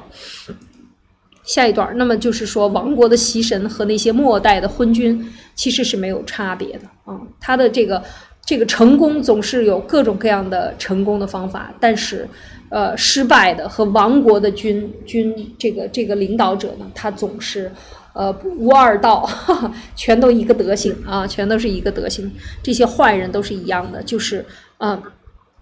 [1.43, 5.25] 下一段，那么就是说，亡国的习神和那些末代的昏君
[5.55, 7.17] 其实是没有差别的啊。
[7.39, 8.03] 他的这个
[8.45, 12.27] 这个成功总是有各种各样的成功的方法，但是，
[12.69, 17.71] 呃，失败的和亡国的君君这个这个领导者呢，他总是
[18.13, 19.29] 呃无二道，
[19.95, 22.29] 全都一个德行啊，全都是一个德行。
[22.61, 24.45] 这些坏人都是一样的，就是
[24.77, 25.01] 啊，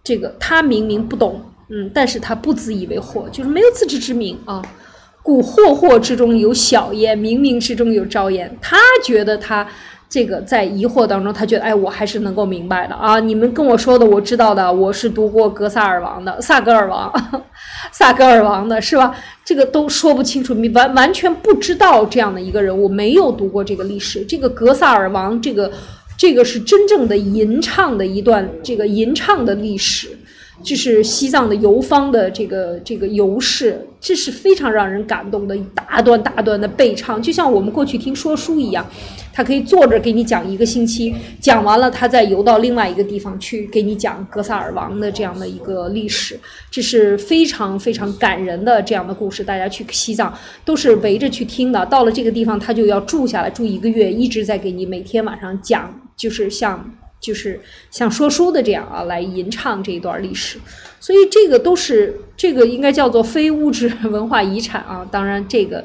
[0.04, 4.62] 这个他明明不懂，嗯，但是他不自以为惑，就是没有自知之明啊。
[5.22, 8.56] 故惑惑之中有小焉，冥冥之中有昭焉。
[8.62, 9.68] 他觉得他
[10.08, 13.20] 这个在疑惑当中，他觉得哎，我还是能够明白的啊！
[13.20, 17.12] 你们跟我说的，我知道的，我是读过格萨尔王的，萨格尔王，
[17.92, 19.16] 萨格尔王的是吧？
[19.44, 24.24] 这个都说不清楚，你完完全不知道这样的一个人，我没有读过这个历史。
[24.24, 25.72] 这个格萨尔王，这个
[26.18, 30.10] 这个是真正的吟唱的一段这个吟唱的历史。
[30.64, 38.84] 就是西藏的游方的这个这个游士，这是非常让人感动的，一大段大段的背唱，就像我们过去听说书一样，
[39.36, 46.40] 他可以坐着给你讲一个星期，讲完了他再游到另外一个地方去给你讲格萨尔王的这样的一个历史，
[46.72, 49.44] 这是非常非常感人的这样的故事。
[49.44, 50.34] 大家去西藏
[50.64, 56.90] 都是围着去听的，到了这个地方他就要住下来，住一个月，一直在给你每天晚上讲，就是像。
[57.18, 57.60] 就是
[57.90, 60.60] 像说书的这样啊，来吟唱这一段历史，
[61.00, 65.04] 所以这个都是这个应该叫做非物质文化遗产啊。
[65.10, 65.84] 当然，这个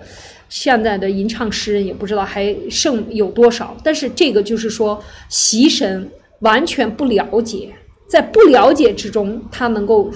[0.51, 7.71] 现在的吟唱诗人也不知道还剩有多少，但是这个就是说，习神完全不了解，
[8.07, 10.11] 在不了解之中，他能够。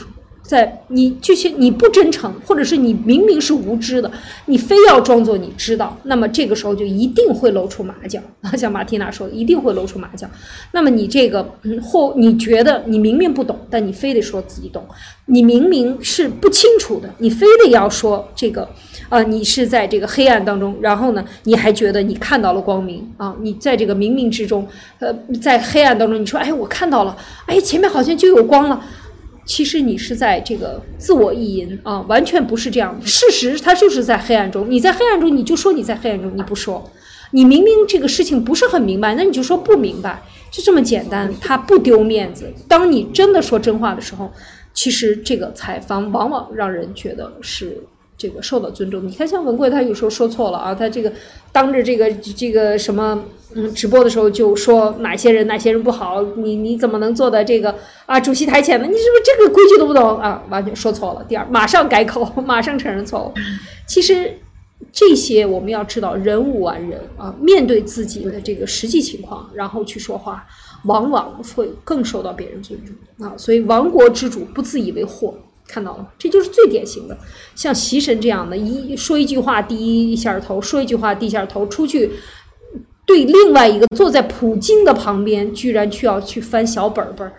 [0.46, 4.12] 在你这些你不真诚，或者是你明明是无知的，
[4.44, 8.20] 你非要装作你知道，那么这个时候就一定会露出马脚。
[8.54, 10.28] 像马蒂娜说的，一定会露出马脚。
[10.72, 11.42] 那么你这个
[11.82, 14.86] 或你觉得你明明不懂，但你非得说自己懂，
[15.24, 18.68] 你明明是不清楚的，你非得要说这个，
[19.08, 23.34] 啊，你是在这个黑暗当中，然后呢，你还觉得你看到了光明啊？
[23.40, 24.66] 你在这个冥冥之中，
[24.98, 28.82] 呃，在黑暗当中，你说，哎，我看到了，哎，前面好像就有光了。
[29.46, 32.98] 其实你是在这个自我意淫啊，完全不是这样。
[33.04, 36.90] 事实它就是在黑暗中，你在黑暗中，你就说你在黑暗中，你不说，
[37.32, 41.30] 你明明这个事情不是很明白，那你就说不明白，就这么简单。
[41.42, 42.50] 他不丢面子。
[42.66, 44.32] 当你真的说真话的时候，
[44.72, 47.84] 其实这个采访往往让人觉得是。
[48.16, 51.12] 这个受到尊重，你看像文贵，他有时候说错了啊，他这个
[51.50, 57.74] 当着这个这个什么，嗯，直播的时候就说哪些人哪些人不好，你你怎么能坐在这个
[58.06, 58.86] 啊主席台前呢？
[58.86, 60.42] 你是不是这个规矩都不懂啊？
[60.48, 61.24] 完全说错了。
[61.28, 63.32] 第二，马上改口，马上承认错误。
[63.86, 64.32] 其实
[64.92, 70.46] 这些我们要知道，人无完人啊，面对自己的这个实际情况，然后去说话，
[70.84, 73.34] 往往会更受到别人尊重啊。
[73.36, 75.34] 所以亡国之主不自以为祸。
[75.66, 77.16] 看到了，这就是最典型的，
[77.54, 82.10] 像习神这样的，一说一句话低一下头，说一句话低一下头，出去
[83.06, 87.30] 对另外一个坐在普京的旁边，居然需要去翻小本本，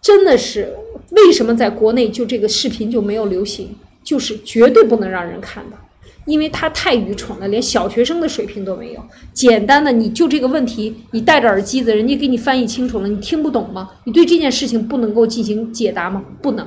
[0.00, 0.74] 真的是
[1.10, 3.76] 为什么在国内就这个视频就没有流行？
[4.02, 5.76] 就是绝对不能让人看到，
[6.24, 9.02] 因为他太愚蠢了，连小学生的水平都没有。
[9.34, 13.90] 简单的，你就这个问题，你戴着耳机子，人家给你翻译清楚了，你听不懂吗？
[14.04, 16.24] 你对这件事情不能够进行解答吗？
[16.40, 16.66] 不能。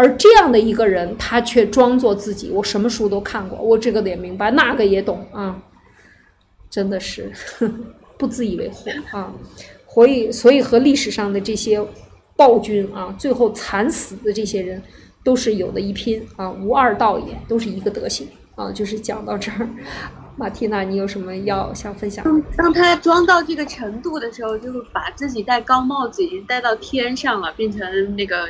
[0.00, 5.60] 而这样的一个人，他却装作自己，我什么书都看过，我这个也明白，那个也懂啊，
[6.70, 7.32] 真的是
[8.16, 9.34] 不自以为惑啊。
[9.92, 11.84] 所以，所以和历史上的这些
[12.36, 14.80] 暴君啊，最后惨死的这些人，
[15.24, 18.70] 都是有的一拼啊，无二道也，都是一个德行啊。
[18.70, 19.68] 就是讲到这儿，
[20.36, 22.24] 马蒂娜，你有什么要想分享？
[22.56, 28.48] 当他装到这个程度的时候，就是把自己戴高帽子已经戴到天上了，变成那个。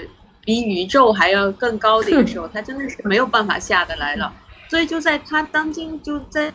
[0.49, 4.33] 比宇宙还要更高的一个时候，他真的是没有办法下得来了。
[4.71, 6.51] 所以就在他当今就在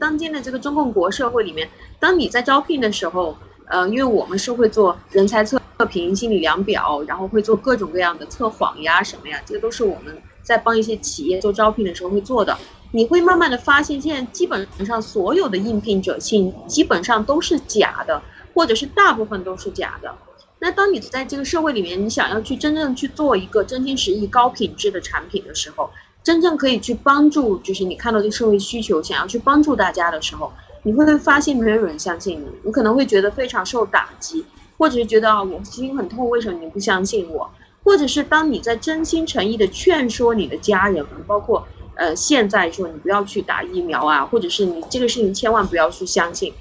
[0.00, 1.70] 当今的这个中共国社会里面，
[2.00, 3.36] 当你在招聘的时候，
[3.68, 12.58] 呃，因为我们是会做人才测评、心理量表，然后会做各种各样的测谎呀什么呀，这个都是我们在帮一些企业做招聘的时候会做的。
[12.90, 18.20] 你会慢慢的发现，现在基本上所有的应聘者信基本上都是假的，
[18.54, 20.12] 或者是大部分都是假的。
[20.58, 25.90] 那当你在这个社会里面，你想要去真正去做一个真心实意、高品质的产品的时候，
[26.22, 30.50] 真正可以去帮助，就是你看到这个社会需求，想要去帮助大家的时候，
[30.82, 34.44] 你会发现没有人相信你，你可能会觉得非常受打击，
[34.78, 37.50] 或者是觉得啊，我心很痛，为什么你不相信我？
[37.84, 46.52] 或者是当你在真心诚意的劝说你的家人，包括呃现在说你不要去打疫苗啊，或者是你这个事情千万不要去相信。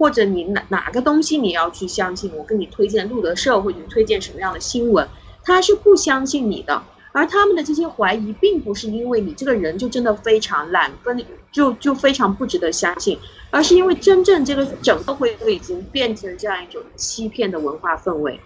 [0.00, 2.32] 或者你哪哪个东西你要去相信？
[2.34, 5.06] 我跟你推荐路德社，或者你推荐什么样的新闻，
[5.44, 6.82] 他是不相信你的。
[7.12, 11.22] 而他们的这些怀疑，并不是因为你这个人就真的非常烂，跟
[11.52, 13.18] 就就非常不值得相信，
[13.50, 18.40] 而是因为真正这个整个会都已经变成这样一种欺骗的文化氛围。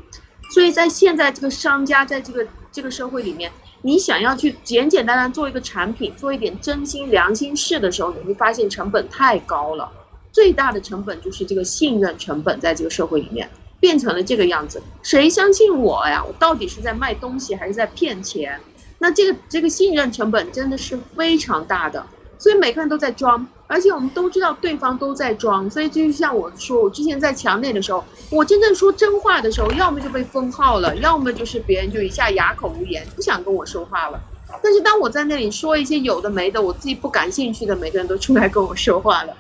[0.51, 3.53] 所以在现在这个商家在这个这个社会里面，
[3.83, 9.89] 你想要去简简单单做一个产品，做一点真心良心事的时候，你会发现成本太高了。
[10.35, 14.83] 最大的成本就是这个信任成本，在这个社会里面变成了这个样子。
[15.01, 16.25] 谁相信我呀？
[16.27, 18.61] 我到底是在卖东西还是在骗钱？
[18.99, 22.05] 那这个这个信任成本真的是非常大的。
[22.37, 25.71] 所以每个人都在装，而且我们都知道对方都在装。
[25.71, 34.21] 所以就像我说，我之前在墙内的时候，我真正说真话的时候，要么就被封号了，要么就是别人就一下哑口无言，不想跟我说话了。
[34.61, 39.35] 但是当我在那里说一些有的没的，我自己不感兴趣的，每个人都出来跟我说话了。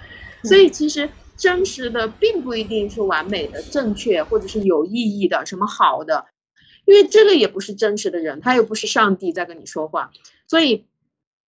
[0.44, 6.26] 所以其实真实的并不一定是完美的、正确或者是有意义的、什么好的，
[6.84, 10.12] 因为这个也不是真实的人，他又不是上帝在跟你说话。
[10.46, 10.84] 所以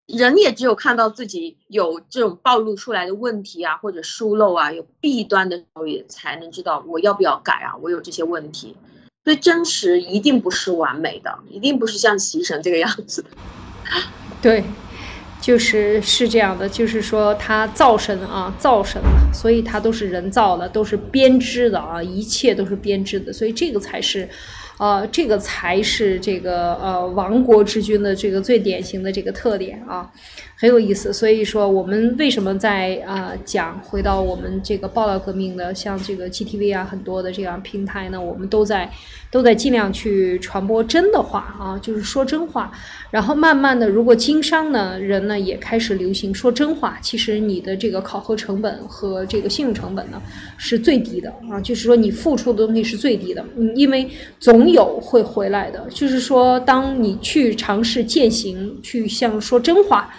[0.06, 7.76] 人也只有看到自己有这种暴露出来的问题啊，或者疏漏啊、有弊端的时候，也才能知道我要不要改啊。
[7.82, 8.74] 我有这些问题，
[9.24, 13.28] 所以真实一定不是完美的，一定不是像习神这个样子的。
[14.42, 14.64] 对。
[15.46, 19.00] 就是是这样的，就是说它造神啊，造神，
[19.32, 24.28] 所以它都是人造的，都是编织的啊，一切都是编织的，所以这个才是。
[24.78, 30.06] 呃，这个才是这个呃亡国之君的这个最典型的这个特点啊，
[30.58, 31.12] 很有意思。
[31.12, 38.90] 所以说，我们为什么在啊讲回到我们这个报道革命的，像这个 GTV 啊，很多的这样平台呢，我们都在
[39.30, 42.70] 都在尽量去传播真的话啊，就是说真话。
[43.10, 50.20] 然后慢慢的，如果经商呢人呢也开始流行说真话，其实你的这个考核成本和这个信用成本呢
[50.58, 54.06] 是最低的啊，就是说你付出的东西是最低的，嗯，因为
[54.38, 54.66] 总。
[54.66, 60.12] 有会回来的，就是说，当你去尝试践行，去像说真话。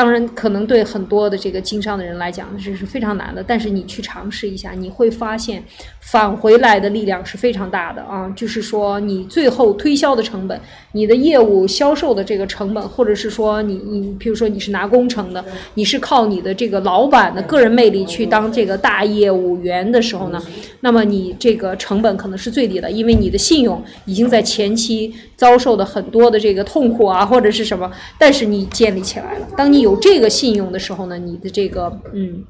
[0.00, 3.44] 当然，可能对很多的这个经商的人来讲，这是非常难的。
[3.46, 5.62] 但是你去尝试一下，你会发现
[6.00, 8.26] 返回来的力量是非常大的啊！
[8.34, 10.58] 就是说，你最后推销的成本，
[10.92, 20.42] 你的业务销售的这个成本，或者是说你你，比如说你是拿工程的，你是靠你的这个老板的个人魅力去当这个大业务员的时候呢，
[20.80, 29.46] 那么你这个成本可能是最低的，因为你的信用已经在前期遭受的很多的这个痛苦啊，或者是什么，但是你建立起来了。
[29.54, 32.44] 当你有有这个信用的时候呢，你的这个嗯，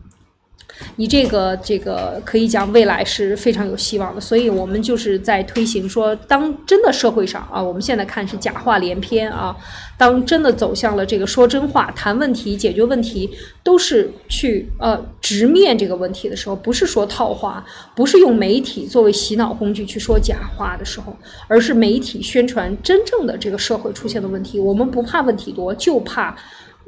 [0.96, 4.20] 你这个这个可以讲未来是非常有希望的。
[4.20, 9.56] 所以我们就是在推行说，当真的社会上啊，我们现在看是假话连篇啊，
[9.96, 13.30] 当真的走向了这个说真话、谈问题、解决问题，
[13.62, 17.64] 都是去呃直面这个问题的时候，不是说套话，
[17.94, 21.16] 不是用媒体作为洗脑工具去说假话的时候，
[21.48, 24.58] 而是媒体宣传真正的这个社会出现的问题。
[24.58, 26.36] 我们不怕问题多，就怕。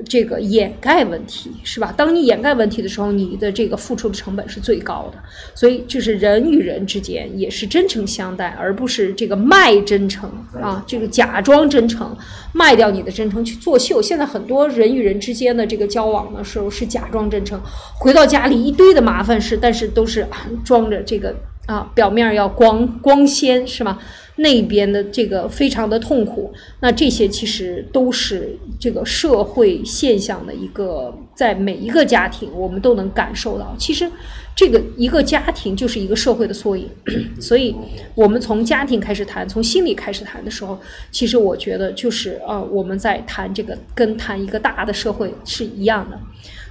[0.07, 1.93] 这个掩盖问题是吧？
[1.97, 5.18] 当你掩盖问题的时候，你的这个付出的成本是最高的。
[5.55, 10.30] 所以，就是人与人之间也是真诚相待，而不是这个卖真诚
[10.61, 12.16] 啊，这个假装真诚，
[12.53, 14.03] 卖掉你的真诚去作秀。
[14.03, 17.61] 现在很多人与人之间的这个交往的时候是假装真诚，
[17.99, 20.26] 回到家里一堆的麻烦事，但是都是
[20.64, 21.34] 装着这个
[21.66, 23.99] 啊，表面要光光鲜是吗？
[24.37, 33.74] 那边的这个非常的痛苦，那这些其实都是这个社会现象的一个，在每一个家庭我们都能感受到。
[33.78, 34.11] 其实，
[34.57, 36.89] 这个一个家庭就是一个社会的缩影，
[37.39, 37.77] 所以
[38.15, 40.78] 我们从家庭开始谈，从心理开始谈的时候，
[41.11, 46.19] 其实我觉得就是呃，我们在谈这个跟谈一个大的社会是一样的。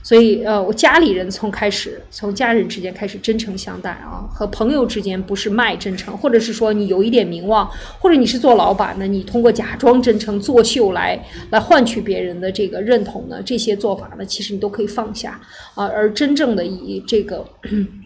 [0.03, 7.69] 所以，呃，我家里人从开始，从家人之间开始真诚相待啊，和朋友之间不是卖真诚，或者是说你有一点名望，
[7.99, 13.41] 或者你是做老板的，你通过假装真诚作秀来来换取别人的这个认同呢？
[13.43, 15.39] 这些做法呢，其实你都可以放下
[15.75, 17.45] 啊，而真正的以这个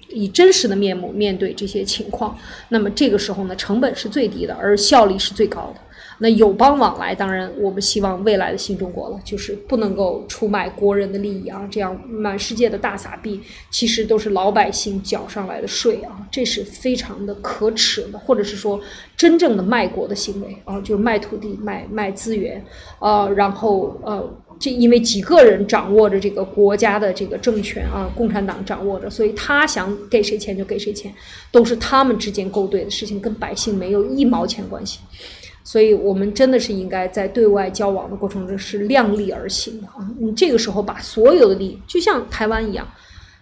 [0.09, 2.37] 以真实的面目面对这些情况，
[2.69, 5.81] 那么这个时候呢，成本是最低的，而效率是最高的。
[6.19, 11.67] 那友邦往来，当然我们希望未来的新中国了，就是不能够出卖国人的利益啊！
[11.69, 18.79] 这样满世界的大撒币，其实都是老百姓缴上来的税啊，这是非常的可耻的，或者是说
[19.17, 22.63] 真正的卖国的行为啊，就是卖土地、卖卖资源，
[22.99, 31.13] 呃，然后呃，这因为几个人掌握着这个国家的这个政权啊，共产党掌握着，所以他想给谁钱就给谁钱，
[31.51, 34.99] 都是他们之间勾兑的事情，跟百姓没有一毛钱关系。
[35.67, 40.07] 所以，我们真的是应该在对外交往的过程中是量力而行的啊！
[40.19, 42.87] 你这个时候把所有的利益，就像台湾一样，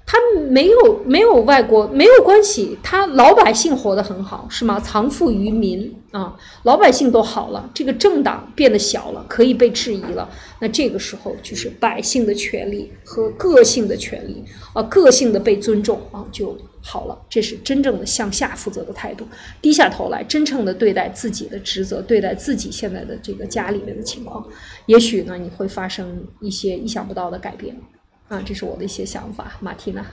[0.06, 0.18] 他
[0.50, 4.80] 没有没有外国没有关系，他老百姓活得很好，是吗？
[4.80, 6.34] 藏富于民啊，
[6.64, 10.30] 老百姓都好了，这个政党变得小了，可以被质疑了。
[10.62, 14.42] 那这个时候，就是百姓的权利和个性的权利
[14.74, 16.58] 啊，个性的被尊重啊，就。
[16.86, 19.26] 好了，这是真正的向下负责的态度，
[19.62, 24.46] 低下头来，真正的对待自己的职责，对待自己现在的这个家里面的情况，
[24.86, 27.80] 也许呢，你会发生一些意想不到的改变，
[28.28, 30.06] 啊，这是我的一些想法，马蒂娜。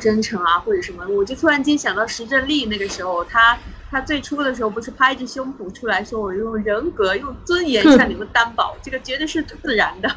[0.00, 3.58] 真诚啊，或者什么，我就突然间想到石正丽那个时候，他
[3.90, 10.08] 他最初的时候不是拍着胸脯出来说，我用人格、用尊严向你们担保，这个绝对是自然的。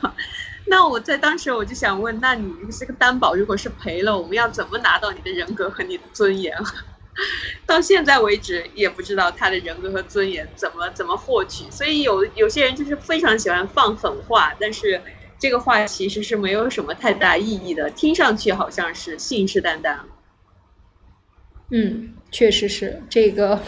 [0.72, 6.56] 那我在当时我就想问，那你这个担保如果是赔了，我们要怎么拿到你的人格和你的尊严？
[7.66, 11.66] 到现在为止也不知道他的人格和尊严怎么怎么获取。
[11.72, 15.02] 所以有有些人就是非常喜欢放狠话，但是
[15.40, 19.98] 这个话其实是没有什么太大意义的，听上去好像是信誓旦旦。
[21.72, 23.60] 嗯，确实是这个。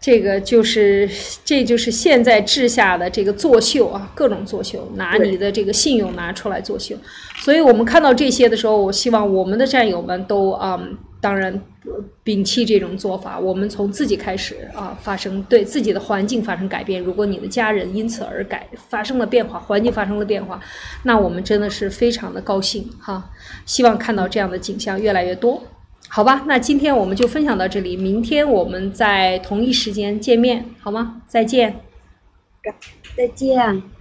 [0.00, 1.06] 这个就是，
[1.44, 6.96] 这就是现在治下的这个作秀啊，各种作秀，拿你的这个信用拿出来作秀。
[7.40, 10.82] 所以我们看到这些的时候，我希望我们的战友们都啊，
[11.20, 11.62] 当然
[12.24, 13.38] 摒弃这种做法。
[13.38, 17.02] 我们从自己开始啊，发生对自己的环境发生改变。
[17.02, 20.58] 如果你的家人因此而改发生了变化，环境发生了变化，
[21.02, 23.30] 那我们真的是非常的高兴哈。
[23.66, 25.62] 希望看到这样的景象越来越多。
[26.12, 31.22] 好吧，那今天我们就分享到这里，明天我们在同一时间见面，好吗？
[31.28, 31.82] 再见，
[33.16, 33.99] 再见。